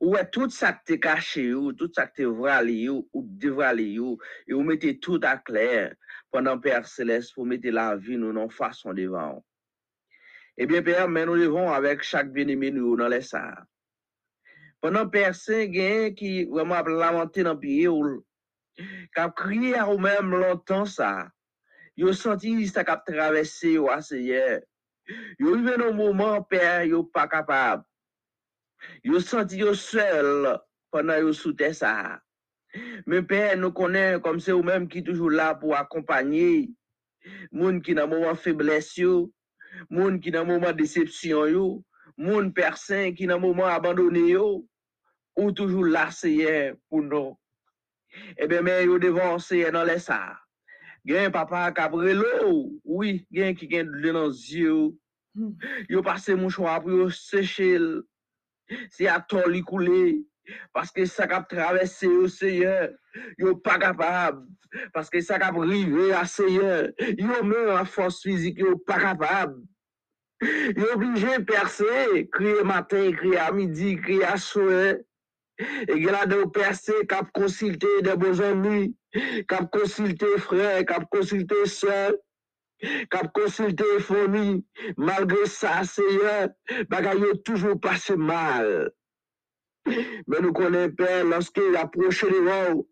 Ou 0.00 0.16
est 0.16 0.30
tout 0.30 0.50
ça 0.50 0.72
qui 0.72 0.94
est 0.94 1.00
caché, 1.00 1.54
ou 1.54 1.72
tout 1.72 1.90
ça 1.94 2.06
qui 2.06 2.22
est 2.22 2.26
vralé, 2.26 2.88
ou 2.88 3.08
dévralé, 3.14 3.98
ou, 3.98 4.18
et 4.46 4.52
vous 4.52 4.62
mettez 4.62 4.98
tout 4.98 5.20
à 5.22 5.36
clair 5.36 5.94
pendant 6.30 6.58
Père 6.58 6.86
Céleste 6.86 7.34
pour 7.34 7.46
mettre 7.46 7.68
la 7.68 7.96
vie, 7.96 8.16
nous, 8.16 8.36
en 8.36 8.48
façon 8.48 8.92
devant. 8.92 9.44
Eh 10.58 10.66
bien, 10.66 10.82
Père, 10.82 11.08
mais 11.08 11.24
nous 11.24 11.38
devons 11.38 11.70
avec 11.70 12.02
chaque 12.02 12.30
bien-aimé 12.30 12.70
nous 12.70 12.96
dans 12.96 13.08
les. 13.08 13.20
Pendant 14.80 15.08
Père 15.08 15.34
Saint, 15.34 15.70
qui 16.14 16.44
vraiment 16.44 16.74
a 16.74 16.82
lamenté 16.82 17.42
dans 17.42 17.54
le 17.54 17.58
pied, 17.58 17.88
qui 18.76 19.20
a 19.20 19.30
crié 19.30 19.76
à 19.76 19.84
vous-même 19.84 20.30
longtemps 20.30 20.84
ça. 20.84 21.30
Yo 21.96 22.12
senti 22.12 22.66
ça 22.68 22.80
a 22.86 22.96
traversé, 22.96 23.78
au 23.78 23.88
Seigneur. 24.00 24.60
Yo 25.38 25.54
arrivé 25.54 25.76
dans 25.76 25.86
un 25.86 25.92
moment, 25.92 26.42
Père, 26.42 26.84
yo 26.84 27.04
pas 27.04 27.28
capable. 27.28 27.84
Yo 29.04 29.20
senti 29.20 29.58
yo 29.58 29.74
seul 29.74 30.58
pendant 30.90 31.16
yo 31.16 31.32
sous 31.32 31.56
ça. 31.72 32.20
Mais 33.06 33.22
Père, 33.22 33.56
nous 33.56 33.72
connaissons 33.72 34.20
comme 34.20 34.40
c'est 34.40 34.52
vous-même 34.52 34.88
qui 34.88 35.04
toujours 35.04 35.30
là 35.30 35.54
pour 35.54 35.76
accompagner. 35.76 36.70
Moun 37.52 37.80
qui 37.80 37.94
dans 37.94 38.08
moment 38.08 38.34
faiblesse 38.34 38.96
yo, 38.96 39.32
moun 39.90 40.20
qui 40.20 40.30
dans 40.30 40.44
moment 40.44 40.72
déception 40.72 41.46
yo, 41.46 41.84
moun 42.16 42.52
personne 42.52 43.14
qui 43.14 43.26
dans 43.26 43.40
moment 43.40 43.66
abandonné 43.66 44.30
yo, 44.30 44.66
ou 45.36 45.52
toujours 45.52 45.86
là 45.86 46.10
Seigneur 46.10 46.76
pour 46.88 47.02
nous. 47.02 47.36
Eh 48.36 48.46
bien, 48.46 48.62
mais 48.62 48.84
yo 48.84 48.98
devant 48.98 49.38
Seigneur 49.38 49.72
dans 49.72 49.84
les 49.84 49.98
ça. 49.98 50.38
Gen 51.04 51.32
papa 51.32 51.72
cabrelo, 51.72 52.70
oui, 52.84 53.26
gen 53.32 53.56
qui 53.56 53.68
gen 53.68 53.90
de 53.90 54.12
dans 54.12 54.28
yeux. 54.28 54.92
Yo 55.88 56.02
passé 56.02 56.34
mouchoir 56.34 56.80
pour 56.80 56.90
yo 56.90 57.10
sécher. 57.10 57.78
C'est 58.90 59.08
à 59.08 59.20
toi 59.20 59.48
li 59.48 59.62
couler. 59.62 60.24
Parce 60.72 60.90
que 60.90 61.04
ça 61.04 61.26
cap 61.26 61.48
traverser 61.48 62.06
au 62.06 62.28
Seigneur, 62.28 62.90
yo 63.38 63.56
pas 63.56 63.78
capable. 63.78 64.46
Parce 64.92 65.10
que 65.10 65.20
ça 65.20 65.38
cap 65.38 65.54
river 65.56 66.12
à 66.12 66.24
Seigneur, 66.24 66.88
yo 66.98 67.42
même 67.42 67.70
en 67.70 67.84
force 67.84 68.22
physique, 68.22 68.58
yo 68.58 68.76
pas 68.78 69.00
capable. 69.00 69.62
Yo 70.42 70.86
obligé 70.94 71.38
de 71.38 71.44
percer, 71.44 72.28
crier 72.32 72.64
matin, 72.64 73.12
crier 73.12 73.38
à 73.38 73.52
midi, 73.52 73.96
crier 73.96 74.24
à 74.24 74.36
soir. 74.36 74.94
Et 75.86 76.08
a 76.08 76.26
des 76.26 76.44
personnes 76.52 77.06
qui 77.06 77.14
ont 77.14 77.28
consulté 77.32 77.86
des 78.02 78.16
beaux 78.16 78.40
amis, 78.40 78.96
qui 79.12 79.54
ont 79.60 79.66
consulté 79.66 80.26
frères, 80.38 80.84
qui 80.84 80.92
ont 80.94 81.04
consulté 81.04 81.66
soeurs, 81.66 82.14
qui 82.80 83.16
ont 83.22 83.28
consulté 83.32 83.84
famille. 84.00 84.64
Malgré 84.96 85.46
ça, 85.46 85.84
Seigneur, 85.84 86.48
bagaille 86.88 87.22
a 87.32 87.36
toujours 87.44 87.78
passé 87.78 88.16
mal. 88.16 88.90
Mais 89.86 90.40
nous 90.40 90.52
connaissons 90.52 90.94
Père 90.94 91.24
lorsqu'il 91.24 91.76
approche 91.76 92.24
de 92.24 92.72
nous 92.74 92.88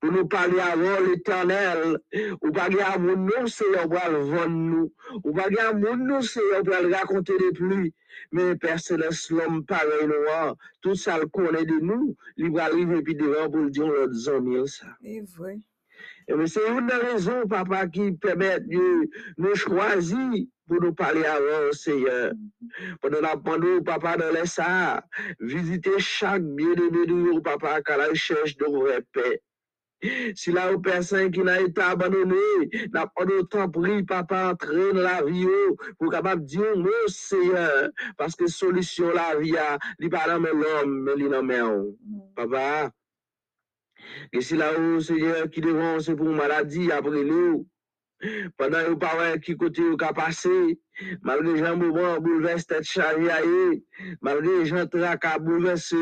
pour 0.00 0.12
nous 0.12 0.26
parler 0.26 0.58
avant 0.60 1.00
l'éternel. 1.06 1.98
Ou 2.42 2.50
pas 2.50 2.68
à 2.84 2.98
mon 2.98 3.16
nom, 3.16 3.46
Seigneur, 3.46 3.88
pour 3.88 4.10
le 4.10 4.18
vendre 4.18 4.48
nous. 4.48 4.92
Ou 5.24 5.32
pas 5.32 5.48
à 5.60 5.72
mon 5.72 5.96
nom, 5.96 6.20
Seigneur, 6.20 6.62
pour 6.62 6.74
le 6.82 6.94
raconter 6.94 7.36
des 7.38 7.52
pluies. 7.52 7.94
Mais 8.32 8.56
Père 8.56 8.80
Céleste, 8.80 9.30
l'homme 9.30 9.64
pareil 9.64 10.06
noir, 10.06 10.56
tout 10.80 10.94
ça 10.94 11.18
le 11.18 11.26
connaît 11.26 11.64
de 11.64 11.78
nous, 11.80 12.14
il 12.36 12.52
va 12.52 12.64
arriver 12.64 13.02
puis 13.02 13.14
devant 13.14 13.50
pour 13.50 13.60
le 13.60 13.70
dire 13.70 13.86
l'autre 13.86 14.30
amis 14.34 14.68
ça. 14.68 14.86
Et 15.02 15.22
vrai. 15.22 15.58
Et 16.28 16.34
mais 16.34 16.46
c'est 16.46 16.68
une 16.68 16.86
des 16.86 16.94
raisons, 16.94 17.46
papa, 17.48 17.86
qui 17.86 18.12
permet 18.12 18.60
de 18.60 19.08
nous 19.38 19.54
choisir 19.54 20.18
pour 20.72 20.80
nous 20.80 20.94
parler 20.94 21.24
avant, 21.24 21.70
Seigneur. 21.72 22.32
Pour 23.00 23.10
nous 23.10 23.18
apprendre, 23.18 23.80
papa, 23.84 24.16
dans 24.16 24.32
les 24.32 24.46
ça, 24.46 25.04
visiter 25.38 25.98
chaque 25.98 26.42
bien-aimé 26.42 27.06
de 27.06 27.12
nous, 27.12 27.42
papa, 27.42 27.82
qu'à 27.82 27.98
la 27.98 28.06
recherche 28.06 28.56
de 28.56 28.64
vraie 28.64 29.04
paix. 29.12 29.42
Si 30.34 30.50
là, 30.50 30.72
aux 30.72 30.80
personnes 30.80 31.30
qui 31.30 31.40
n'ont 31.40 31.54
été 31.54 31.80
abandonnées, 31.80 32.88
n'a 32.92 33.06
pas 33.06 33.24
temps 33.50 33.70
pris, 33.70 34.02
papa, 34.02 34.52
entrer 34.52 34.94
dans 34.94 35.02
la 35.02 35.22
vie, 35.22 35.46
oh, 35.46 35.76
pour 35.98 36.10
capable 36.10 36.44
dire, 36.44 36.74
non, 36.74 36.88
Seigneur, 37.06 37.90
parce 38.16 38.34
que 38.34 38.46
solution 38.46 39.12
la 39.12 39.36
vie, 39.38 39.54
il 40.00 40.08
pas 40.08 40.26
dans 40.26 40.38
l'homme, 40.40 41.02
mais 41.02 41.28
dans 41.28 41.42
main. 41.42 41.84
Papa, 42.34 42.90
et 44.32 44.40
si 44.40 44.56
là, 44.56 44.70
oh, 44.76 45.00
Seigneur, 45.00 45.50
qui 45.50 45.60
devant, 45.60 46.00
c'est 46.00 46.16
pour 46.16 46.30
maladie, 46.30 46.90
après 46.90 47.22
nous, 47.22 47.66
pendant 48.56 48.84
que 48.84 48.94
parents 48.94 49.38
qui 49.38 49.56
côté 49.56 49.82
au 49.82 49.96
cas 49.96 50.12
passé, 50.12 50.78
malgré 51.22 51.54
les 51.54 51.58
gens 51.58 51.76
moment 51.76 52.20
bouleversent 52.20 52.66
tête 52.66 52.84
charrière, 52.84 53.42
malgré 54.20 54.58
les 54.58 54.66
gens 54.66 54.86
traquent 54.86 55.40
bouleverser, 55.40 55.96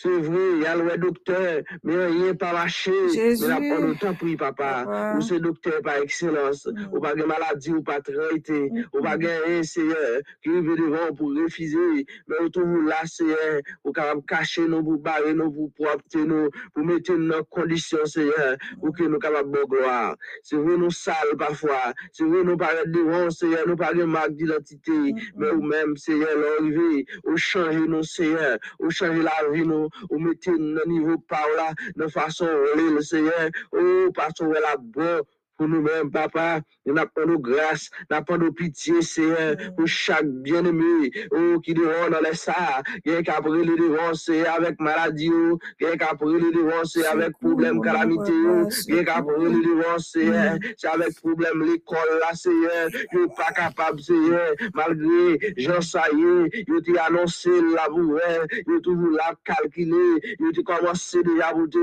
C'est 0.00 0.08
vrai, 0.10 0.38
il 0.54 0.62
y 0.62 0.66
a 0.66 0.76
le 0.76 0.96
docteur, 0.96 1.62
mais 1.82 2.06
rien 2.06 2.32
pas 2.32 2.52
marché. 2.52 2.92
Jésus. 3.12 3.44
Mais 3.48 3.68
la 3.68 3.76
pendant 3.76 3.94
temps 3.96 4.14
prie, 4.14 4.36
papa. 4.36 4.84
Papa. 4.84 5.14
Ou 5.16 5.20
c'est 5.20 5.40
docteur 5.40 5.82
par 5.82 5.96
excellence. 5.96 6.66
Mm. 6.66 6.94
Ou 6.94 7.00
pas 7.00 7.16
de 7.16 7.24
maladie, 7.24 7.72
ou 7.72 7.82
pas 7.82 8.00
traité. 8.00 8.70
Mm. 8.70 8.84
Ou 8.92 9.02
pas 9.02 9.18
gagner, 9.18 9.64
Seigneur, 9.64 10.20
qui 10.40 10.50
veut 10.50 10.76
devant 10.76 11.12
pour 11.16 11.34
refuser. 11.34 12.06
Mais 12.28 12.36
ou 12.40 12.48
toujours 12.48 12.84
là, 12.84 13.04
Seigneur, 13.06 13.60
ou 13.82 13.90
capable 13.90 14.22
cacher 14.24 14.68
nous, 14.68 14.84
pour 14.84 14.98
barrer 14.98 15.34
nous, 15.34 15.50
pour 15.50 15.72
propter 15.72 16.24
nous, 16.24 16.48
pour 16.72 16.84
mettre 16.84 17.14
nous 17.14 17.32
dans 17.32 17.42
condition, 17.42 17.98
Seigneur, 18.04 18.56
pour 18.80 18.94
que 18.94 19.02
nous 19.02 19.18
capables 19.18 19.50
de 19.50 19.64
gloire. 19.68 20.14
C'est 20.44 20.54
vrai, 20.54 20.76
nous 20.76 20.92
sales 20.92 21.36
parfois. 21.36 21.92
C'est 22.12 22.22
vrai, 22.22 22.44
nous 22.44 22.56
pas 22.56 22.70
devant, 22.86 23.30
Seigneur, 23.30 23.66
nous 23.66 23.74
pas 23.74 23.92
de 23.92 24.04
marque 24.04 24.30
d'identité. 24.34 25.12
Mais 25.36 25.50
ou 25.50 25.60
même, 25.60 25.96
Seigneur, 25.96 26.30
l'arrivée, 26.38 27.04
ou 27.24 27.36
changer 27.36 27.80
nous, 27.80 28.04
Seigneur, 28.04 28.58
ou 28.78 28.90
changer 28.90 29.22
la 29.22 29.50
vie, 29.50 29.66
nous, 29.66 29.87
façon 29.88 30.06
ou 30.10 30.18
mettez 30.18 30.50
dans 30.50 30.86
niveau 30.86 31.18
par 31.18 31.46
là, 31.56 31.72
dans 31.96 32.08
façon 32.08 32.46
où 32.46 32.94
le 32.94 33.02
Seigneur, 33.02 33.50
oh, 33.72 34.10
parce 34.14 34.34
qu'on 34.34 34.52
est 34.52 34.60
là 34.60 34.76
bon 34.78 35.22
pour 35.56 35.68
nous-mêmes, 35.68 36.10
papa. 36.10 36.60
Nous 36.88 36.94
n'avons 36.94 37.26
nos 37.26 37.38
grâces, 37.38 37.90
nous 38.10 38.16
n'avons 38.16 38.44
nos 38.44 38.52
pitié, 38.52 39.02
Seigneur, 39.02 39.56
pour 39.76 39.86
chaque 39.86 40.26
bien-aimé, 40.26 41.10
oh, 41.30 41.60
qui 41.60 41.74
devant 41.74 42.10
dans 42.10 42.20
les 42.20 42.34
ça, 42.34 42.82
qui 43.04 43.10
est 43.10 43.22
capable 43.22 43.66
de 43.66 43.76
devant, 43.76 44.14
c'est 44.14 44.46
avec 44.46 44.80
maladie, 44.80 45.30
oh, 45.32 45.58
qui 45.78 45.84
est 45.84 45.98
capable 45.98 46.40
de 46.40 46.56
devant, 46.56 46.84
c'est 46.84 47.06
avec 47.06 47.38
problème, 47.38 47.80
calamité, 47.80 48.32
oh, 48.32 48.68
qui 48.68 48.92
est 48.92 49.04
capable 49.04 49.52
de 49.52 49.68
Mm. 49.88 50.58
c'est 50.76 50.88
avec 50.88 51.14
problème 51.20 51.62
l'école, 51.64 52.18
là, 52.20 52.34
Seigneur, 52.34 52.88
il 53.12 53.20
n'est 53.20 53.26
pas 53.36 53.52
capable, 53.54 54.00
Seigneur, 54.00 54.54
malgré, 54.74 55.54
Jean 55.56 55.80
Saillé, 55.80 56.50
il 56.52 56.94
t'a 56.94 57.04
annoncé 57.04 57.50
la 57.74 57.88
bourrée, 57.88 58.40
il 58.66 58.80
toujours 58.82 59.10
là, 59.10 59.34
calculé, 59.44 59.94
il 60.40 60.52
t'a 60.54 60.62
commencé 60.62 61.22
déjà 61.22 61.50
pour 61.50 61.68
te, 61.68 61.78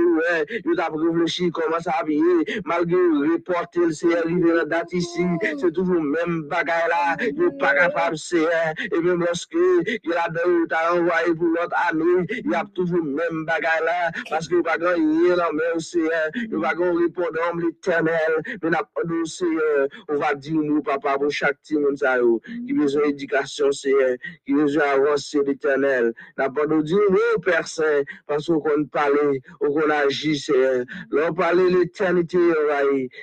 il 0.65 0.75
t'a 0.75 0.89
réfléchi 0.91 1.51
comment 1.51 1.79
ça 1.79 1.93
habiller, 2.01 2.61
malgré 2.65 2.95
reporter, 2.97 3.91
c'est 3.91 4.15
arrivé 4.17 4.51
la 4.53 4.65
date 4.65 4.93
ici, 4.95 5.25
c'est 5.59 5.71
toujours 5.71 6.01
même 6.01 6.43
bagaille 6.43 6.89
là, 6.89 7.17
il 7.19 7.57
pas 7.57 7.73
capable, 7.73 8.17
c'est, 8.17 8.37
et 8.91 8.99
même 8.99 9.19
lorsque 9.19 9.53
il 9.53 10.13
a 10.13 10.29
donné, 10.29 10.67
t'a 10.67 10.93
envoyé 10.93 11.33
pour 11.35 11.47
l'autre 11.47 11.75
année, 11.89 12.25
il 12.29 12.51
y 12.51 12.55
a 12.55 12.63
toujours 12.73 13.03
même 13.03 13.45
bagaille 13.45 13.83
là, 13.85 14.11
parce 14.29 14.47
que 14.47 14.61
pas 14.61 14.77
grand 14.77 14.91
là, 14.91 15.49
mais 15.53 15.79
c'est, 15.79 15.99
il 16.35 16.57
va 16.57 16.73
grand 16.73 16.93
répondre 16.93 17.29
l'éternel, 17.57 18.41
mais 18.61 18.69
n'a 18.69 18.83
pas 18.83 19.03
de 19.03 19.23
Seigneur, 19.25 19.87
on 20.09 20.15
va 20.15 20.33
dire 20.33 20.55
nous, 20.55 20.81
papa, 20.81 21.17
pour 21.17 21.31
chaque 21.31 21.57
petit 21.59 21.77
monde, 21.77 21.97
ça, 21.97 22.17
yo, 22.17 22.41
qui 22.65 22.73
besoin 22.73 23.07
d'éducation, 23.07 23.71
Seigneur, 23.71 24.15
qui 24.45 24.53
besoin 24.53 24.83
d'avancer 24.83 25.41
l'éternel, 25.45 26.13
n'a 26.37 26.49
pas 26.49 26.65
de 26.65 26.81
dire 26.81 26.99
oui, 27.09 27.41
Père 27.43 27.67
Saint, 27.67 28.03
parce 28.27 28.47
qu'on 28.47 28.85
parle, 28.91 29.39
qu'on 29.59 29.89
agit, 29.89 30.37
Seigneur, 30.37 30.85
l'on 31.11 31.33
parle 31.33 31.67
l'éternité, 31.67 32.37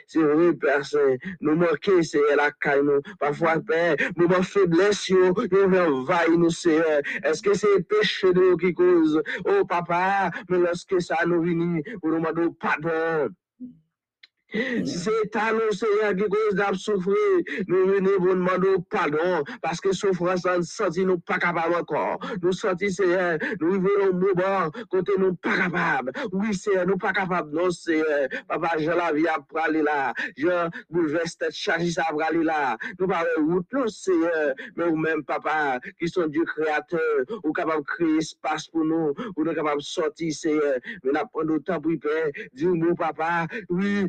c'est 0.06 0.20
vrai, 0.20 0.52
Père 0.54 0.84
Saint, 0.84 1.16
nous 1.40 1.56
manquons, 1.62 2.02
Seigneur, 2.02 2.36
la 2.36 2.50
caille, 2.50 2.82
nous, 2.82 3.00
parfois, 3.18 3.60
Père, 3.66 3.96
moment 4.16 4.42
faiblesse, 4.42 5.08
yo, 5.08 5.32
envahit 5.32 6.38
nous, 6.38 6.50
Seigneur, 6.50 7.00
est-ce 7.24 7.42
que 7.42 7.54
c'est 7.54 7.82
péché 7.88 8.32
de 8.32 8.40
nous 8.40 8.56
qui 8.56 8.74
cause, 8.74 9.22
oh, 9.44 9.64
papa, 9.66 10.30
mais 10.48 10.58
lorsque 10.58 11.00
ça 11.00 11.18
nous 11.26 11.42
vient, 11.42 11.80
nous 12.02 12.14
demande 12.14 12.58
pardon, 12.58 13.28
c'est 14.52 15.30
ta 15.30 15.52
nous, 15.52 15.72
Seigneur, 15.72 16.14
qui 16.16 16.28
cause 16.28 16.54
d'ab 16.54 16.74
souffrir, 16.74 17.16
nous 17.66 17.86
venons 17.86 18.16
pour 18.18 18.34
demander 18.34 18.74
pardon, 18.90 19.44
parce 19.60 19.80
que 19.80 19.92
souffrance, 19.92 20.44
nous 20.44 20.62
senti 20.62 21.04
nous 21.04 21.18
pas 21.18 21.38
capables 21.38 21.74
encore. 21.74 22.18
Nous 22.42 22.52
senti, 22.52 22.90
Seigneur, 22.90 23.38
nous 23.60 23.80
venons 23.80 24.10
au 24.10 24.12
moment, 24.12 24.70
côté 24.90 25.12
nous 25.18 25.34
pas 25.34 25.56
capables. 25.56 26.12
Oui, 26.32 26.54
Seigneur, 26.54 26.86
nous 26.86 26.96
pas 26.96 27.12
capables, 27.12 27.54
non, 27.54 27.70
Seigneur. 27.70 28.28
Papa, 28.46 28.72
je 28.78 28.90
la 28.90 29.12
vie 29.12 29.26
à 29.26 29.38
aller 29.64 29.82
là. 29.82 30.12
Je 30.36 30.68
bouleverse 30.90 31.38
tête 31.38 31.54
chargée 31.54 31.90
ça 31.90 32.02
à 32.02 32.24
aller 32.24 32.44
là. 32.44 32.76
Nous 32.98 33.06
pas 33.06 33.24
route, 33.38 33.66
non, 33.72 33.86
Seigneur. 33.88 34.54
Mais 34.76 34.84
ou 34.84 34.96
même, 34.96 35.24
papa, 35.24 35.80
qui 35.98 36.08
sont 36.08 36.26
Dieu 36.26 36.44
créateur, 36.44 37.00
ou 37.44 37.52
capable 37.52 37.82
de 37.82 37.86
créer 37.86 38.16
espace 38.18 38.68
pour 38.68 38.84
nous, 38.84 39.14
ou 39.36 39.44
nous 39.44 39.54
capable 39.54 39.80
de 39.80 39.86
sortir, 39.86 40.32
Seigneur. 40.32 40.78
Mais 41.04 41.12
n'a 41.12 41.24
pas 41.24 41.44
de 41.44 41.58
temps 41.58 41.80
pour 41.80 41.92
y 41.92 41.98
faire. 41.98 42.30
Dis-moi, 42.52 42.94
papa, 42.96 43.46
oui, 43.68 44.06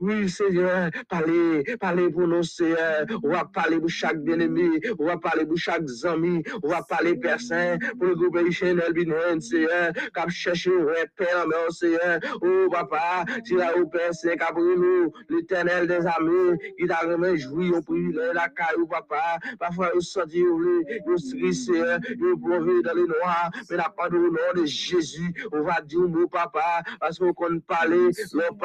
oui, 0.00 0.28
Seigneur, 0.28 0.90
parlez, 1.08 1.64
parlez 1.78 2.10
pour 2.10 2.26
nous, 2.26 2.42
Seigneur. 2.42 3.06
On 3.22 3.30
va 3.30 3.44
parler 3.44 3.78
pour 3.78 3.88
chaque 3.88 4.18
bien-aimé, 4.22 4.80
on 4.98 5.06
va 5.06 5.16
parler 5.16 5.46
pour 5.46 5.56
chaque 5.56 5.82
ami, 6.04 6.42
on 6.62 6.68
va 6.68 6.82
parler, 6.82 7.16
Père 7.16 7.40
Saint, 7.40 7.78
pour 7.98 8.08
le 8.08 8.14
groupe 8.16 8.50
Chanel 8.50 8.92
Binen, 8.92 9.40
Seigneur, 9.40 9.92
qui 9.92 10.20
a 10.20 10.28
cherché, 10.28 10.70
ouais, 10.70 11.06
Père, 11.16 11.46
mais 11.48 11.70
Seigneur, 11.70 12.20
oh, 12.42 12.68
papa, 12.70 13.24
si 13.44 13.54
là, 13.54 13.76
au 13.76 13.86
Père 13.86 14.10
a 14.10 14.52
pris 14.52 14.62
nous, 14.76 15.12
l'éternel 15.28 15.86
des 15.86 16.06
amis, 16.06 16.58
qui 16.78 16.86
t'a 16.86 16.98
remis 16.98 17.38
jouir 17.38 17.76
au 17.76 17.82
privilège, 17.82 18.34
la 18.34 18.48
caille, 18.48 18.86
papa, 18.90 19.38
parfois, 19.58 19.90
il 19.94 20.02
sortit, 20.02 20.44
il 20.44 21.18
se 21.18 21.70
Seigneur, 21.70 21.98
il 22.08 22.34
plongé 22.40 22.82
dans 22.82 22.94
les 22.94 23.06
noirs, 23.06 23.50
mais 23.70 23.76
n'a 23.76 23.92
pas 23.96 24.08
de 24.08 24.16
nom 24.16 24.30
de 24.54 24.64
Jésus, 24.64 25.32
on 25.52 25.62
va 25.62 25.80
dire, 25.80 26.00
mon 26.00 26.26
papa, 26.26 26.82
parce 27.00 27.18
qu'on 27.18 27.32
compte 27.32 27.64
parler, 27.64 28.10
l'on 28.32 28.56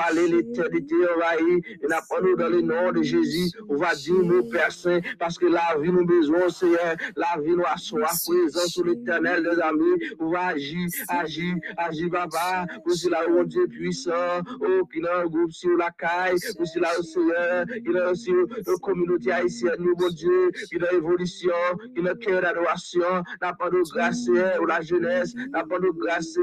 parler, 0.65 0.79
l'éternité 0.79 0.95
envahie, 1.15 1.61
et 1.81 1.87
n'a 1.87 2.01
pas 2.09 2.21
nous 2.21 2.35
dans 2.35 2.49
le 2.49 2.61
nom 2.61 2.91
de 2.91 3.01
Jésus, 3.01 3.51
on 3.69 3.77
va 3.77 3.95
dire, 3.95 4.15
mon 4.15 4.49
Père 4.49 4.71
Saint, 4.71 4.99
parce 5.19 5.37
que 5.37 5.45
la 5.45 5.77
vie 5.79 5.91
nous 5.91 6.05
besoin, 6.05 6.49
Seigneur, 6.49 6.95
la 7.15 7.41
vie 7.41 7.55
nous 7.55 7.63
a 7.65 7.77
soif, 7.77 8.11
présent 8.25 8.67
sur 8.67 8.85
l'éternel 8.85 9.43
des 9.43 9.61
amis, 9.61 10.15
on 10.19 10.29
va 10.29 10.47
agir, 10.47 10.87
agir, 11.09 11.55
agir, 11.77 12.09
papa, 12.11 12.65
pour 12.83 12.93
cela, 12.93 13.27
mon 13.29 13.43
Dieu 13.43 13.67
puissant, 13.67 14.11
oh, 14.61 14.85
qui 14.91 15.01
n'a 15.01 15.19
un 15.21 15.25
groupe 15.25 15.51
sur 15.51 15.77
la 15.77 15.91
caille, 15.91 16.37
pour 16.57 16.67
cela, 16.67 16.89
Seigneur, 17.01 17.65
qui 17.65 17.97
a 17.97 18.11
aussi 18.11 18.31
une 18.31 18.79
communauté 18.81 19.31
haïtienne, 19.31 19.75
nous, 19.79 19.95
mon 19.97 20.09
Dieu, 20.09 20.51
qui 20.69 20.77
a 20.83 20.93
évolution, 20.93 21.51
qui 21.95 22.07
a 22.07 22.15
cœur 22.15 22.41
d'adoration, 22.41 23.23
n'a 23.41 23.53
pas 23.53 23.69
de 23.69 23.81
grâce, 23.91 24.27
ou 24.61 24.65
la 24.65 24.81
jeunesse, 24.81 25.33
n'a 25.51 25.63
pas 25.63 25.79
de 25.79 25.89
grâce, 25.89 26.37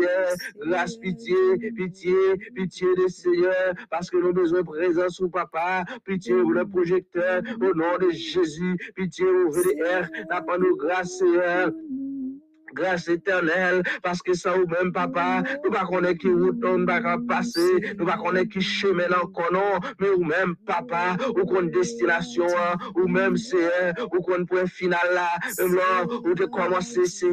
grâce, 0.60 0.96
pitié, 0.96 1.34
pitié, 1.76 2.14
pitié 2.54 2.88
des 2.96 3.08
Seigneur, 3.08 3.74
parce 3.90 4.10
que 4.12 4.18
avons 4.18 4.32
besoin 4.32 4.60
de 4.60 4.66
présence 4.66 5.20
au 5.20 5.28
papa, 5.28 5.84
pitié 6.04 6.34
pour 6.34 6.52
le 6.52 6.66
projecteur, 6.66 7.42
au 7.60 7.74
nom 7.74 7.96
de 7.98 8.10
Jésus, 8.10 8.76
pitié 8.94 9.24
au 9.26 9.50
VDR, 9.50 10.08
n'a 10.28 10.42
pas 10.42 10.58
de 10.58 10.76
grâce, 10.76 11.18
Seigneur 11.18 11.70
grâce 12.74 13.08
éternelle, 13.08 13.82
parce 14.02 14.22
que 14.22 14.34
ça 14.34 14.56
ou 14.56 14.66
même 14.66 14.92
papa, 14.92 15.42
nous 15.64 15.70
pas 15.70 15.84
connaître 15.84 16.18
qui 16.20 16.28
route 16.28 16.62
on 16.64 16.84
va 16.84 17.18
passer, 17.28 17.94
nous 17.98 18.06
pas 18.06 18.16
connaître 18.16 18.50
qui 18.50 18.60
chemin 18.60 19.10
encore 19.22 19.42
mais 20.00 20.10
ou 20.10 20.24
même 20.24 20.54
papa, 20.66 21.16
ou 21.36 21.44
qu'on 21.44 21.62
destination, 21.62 22.46
hein, 22.46 22.76
ou 22.94 23.08
même 23.08 23.36
c'est, 23.36 23.92
ou 24.12 24.20
qu'on 24.20 24.44
point 24.44 24.66
final 24.66 24.98
là, 25.14 25.28
même 25.58 25.78
ou 26.24 26.34
de 26.34 26.44
commencer 26.46 27.06
c'est, 27.06 27.26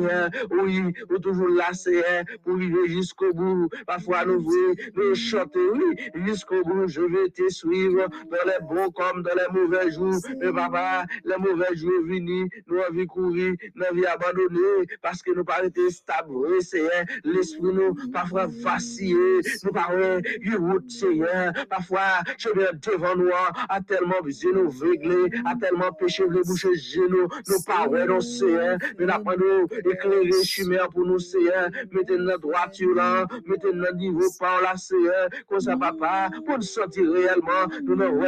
oui, 0.51 0.81
ou 1.09 1.19
toujours 1.19 1.49
là 1.49 1.71
c'est, 1.73 2.03
pour 2.43 2.55
vivre 2.57 2.85
jusqu'au 2.87 3.33
bout, 3.33 3.69
parfois 3.85 4.25
nous 4.25 4.41
voulons, 4.41 4.75
nous 4.95 5.15
chanter, 5.15 5.59
oui, 5.73 5.95
jusqu'au 6.25 6.63
bout, 6.63 6.87
je 6.87 7.01
vais 7.01 7.29
te 7.29 7.47
suivre, 7.49 8.07
dans 8.31 8.45
les 8.45 8.65
bons 8.67 8.89
comme 8.91 9.23
dans 9.23 9.35
les 9.35 9.59
mauvais 9.59 9.91
jours, 9.91 10.19
mais 10.41 10.51
papa, 10.51 11.05
les 11.23 11.37
mauvais 11.37 11.75
jours 11.75 12.03
venus, 12.05 12.49
nous 12.67 12.79
avons 12.79 13.05
courir, 13.05 13.53
nous 13.75 13.85
avons 13.85 14.03
abandonné, 14.13 14.87
parce 15.01 15.21
que 15.21 15.28
nous 15.35 15.43
pas 15.43 15.63
été 15.63 15.89
stable, 15.89 16.33
Seigneur, 16.61 17.05
l'esprit 17.23 17.61
nous 17.61 17.95
parfois 18.11 18.47
vacillé, 18.47 19.41
nous 19.63 19.71
parfois 19.71 20.19
une 20.41 20.55
route, 20.55 20.89
Seigneur, 20.89 21.53
parfois 21.69 22.23
chemin 22.37 22.67
devant 22.81 23.15
nous 23.15 23.29
a 23.69 23.81
tellement 23.81 24.21
besoin 24.23 24.53
nous 24.53 24.69
régler, 24.69 25.29
a 25.45 25.55
tellement 25.55 25.91
péché 25.91 26.23
les 26.29 26.41
boucher 26.41 26.75
genoux, 26.75 27.27
nous 27.47 28.05
non 28.07 28.21
Seigneur, 28.21 28.77
nous 28.97 29.05
n'a 29.05 29.19
pas 29.19 29.35
nous 29.35 29.67
éclairer 29.91 30.43
chemin 30.43 30.87
pour 30.91 31.05
nous 31.05 31.19
Seigneur, 31.19 31.69
mettez 31.91 32.17
notre 32.17 32.41
droiture 32.41 32.95
là, 32.95 33.25
mettez 33.45 33.73
notre 33.73 33.95
niveau 33.95 34.25
par 34.39 34.61
là 34.61 34.75
Seigneur, 34.75 35.29
comme 35.47 35.59
ça 35.59 35.75
papa, 35.77 36.29
pour 36.45 36.57
nous 36.57 36.63
sentir 36.63 37.11
réellement, 37.11 37.67
nous 37.83 37.95
nous 37.95 38.19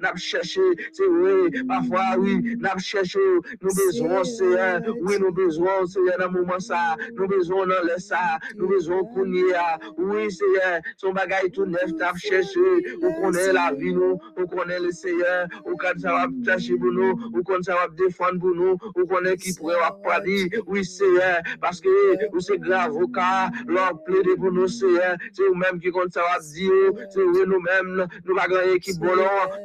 n'a 0.00 0.14
cherché, 0.16 0.60
c'est 0.92 1.06
vrai, 1.06 1.62
parfois 1.66 2.16
oui, 2.18 2.56
n'a 2.58 2.76
cherché, 2.78 3.18
nous 3.60 3.74
besoin 3.74 4.24
Seigneur, 4.24 4.82
oui 5.02 5.16
nous 5.20 5.32
besoin 5.32 5.86
Seigneur 5.86 6.05
dans 6.18 6.30
moment 6.30 6.58
ça, 6.58 6.96
nous 7.14 7.26
besoin 7.26 7.66
dans 7.66 7.82
le 7.82 7.98
ça, 7.98 8.38
nous 8.56 8.68
besoin 8.68 9.02
kounia, 9.14 9.78
oui 9.98 10.30
Seigneur, 10.30 10.80
son 10.96 11.12
bagage 11.12 11.50
tout 11.52 11.66
neuf 11.66 11.94
t'a 11.98 12.12
cherché, 12.16 12.60
on 13.02 13.12
connaît 13.20 13.52
la 13.52 13.72
vie 13.72 13.92
nous, 13.92 14.18
on 14.36 14.46
connaît 14.46 14.80
le 14.80 14.90
Seigneur, 14.92 15.48
on 15.64 15.74
connaît 15.76 15.98
ça 15.98 16.12
va 16.12 16.26
chercher 16.44 16.76
pour 16.76 16.92
nous, 16.92 17.14
on 17.34 17.42
connaît 17.42 17.62
ça 17.62 17.74
va 17.74 17.88
défendre 17.88 18.38
pour 18.40 18.54
nous, 18.54 18.76
on 18.94 19.06
connaît 19.06 19.36
qui 19.36 19.54
pourrait 19.54 19.76
pas 20.04 20.20
dire, 20.20 20.48
oui 20.66 20.84
Seigneur, 20.84 21.40
parce 21.60 21.80
que 21.80 22.30
vous 22.32 22.40
c'est 22.40 22.58
grand 22.58 22.80
avocat, 22.80 23.50
leur 23.66 24.02
plaider 24.04 24.36
pour 24.36 24.52
nous 24.52 24.68
Seigneur, 24.68 25.16
c'est 25.32 25.46
vous-même 25.46 25.80
qui 25.80 25.90
compte 25.90 26.12
ça 26.12 26.22
va 26.22 26.40
dire, 26.40 26.72
c'est 27.10 27.22
vous 27.22 27.46
nous-mêmes, 27.46 28.06
nous 28.24 28.34
pas 28.34 28.48
gagner 28.48 28.78
qui 28.78 28.96
bon 28.98 29.08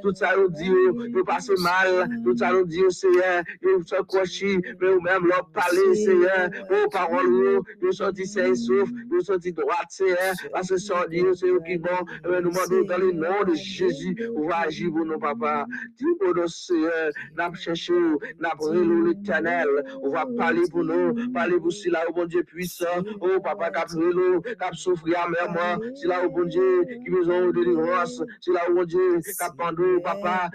tout 0.01 0.13
ça 0.15 0.36
nous 0.38 0.49
dit, 0.49 0.71
nous 1.10 1.23
passer 1.23 1.54
mal, 1.60 2.10
tout 2.23 2.36
ça 2.38 2.51
nous 2.51 2.65
dit 2.65 2.82
Seigneur, 2.89 3.43
nous 3.62 3.84
cocher, 4.06 4.60
mais 4.80 4.89
vous-même 4.89 5.25
leur 5.27 5.47
parler 5.49 5.95
Seigneur, 5.95 6.12
Seigneur. 6.12 6.30
Oh, 6.71 6.89
parole, 6.89 7.29
nous, 7.29 7.63
nous 7.81 7.91
sortis 7.91 8.25
sains 8.25 8.51
et 8.51 8.55
saufs, 8.55 8.89
nous 9.09 9.21
sortis 9.21 9.53
droits, 9.53 9.75
Seigneur. 9.89 10.17
Parce 10.51 10.69
que 10.69 10.77
sans 10.77 11.05
Dieu, 11.09 11.33
c'est 11.33 11.47
qui 11.65 11.77
bon. 11.77 11.89
Eh 12.25 12.29
bien, 12.29 12.41
nous 12.41 12.51
demandons 12.51 12.83
dans 12.85 12.97
le 12.97 13.11
nom 13.11 13.43
de 13.47 13.53
Jésus, 13.53 14.15
on 14.35 14.47
va 14.47 14.61
agir 14.61 14.91
pour 14.91 15.05
nos 15.05 15.19
papas. 15.19 15.65
Dis-moi, 15.97 16.33
nos 16.35 16.47
Seigneur, 16.47 17.11
n'a 17.35 17.53
cherché, 17.53 17.93
n'a 18.39 18.49
brûlé 18.57 19.13
l'éternel. 19.13 19.67
On 20.01 20.09
va 20.09 20.25
parler 20.37 20.63
pour 20.69 20.83
nous, 20.83 21.31
parler 21.31 21.59
pour 21.59 21.71
si 21.71 21.89
là, 21.89 22.03
oh 22.09 22.13
bon 22.13 22.25
Dieu 22.25 22.43
puissant. 22.43 22.85
Oh, 23.19 23.39
papa, 23.43 23.69
cap 23.71 23.89
brûlé, 23.89 24.39
cap 24.59 24.75
souffrir 24.75 25.19
amèrement. 25.25 25.81
Si 25.95 26.07
là, 26.07 26.21
oh 26.25 26.29
bon 26.29 26.45
Dieu, 26.45 26.85
qui 27.03 27.09
besoin 27.09 27.47
de 27.47 27.51
délivrance. 27.51 28.21
Là, 28.47 28.61
oh 28.69 28.73
bon 28.73 28.83
Dieu, 28.83 29.19
cap 29.39 29.55
papa, 30.03 30.49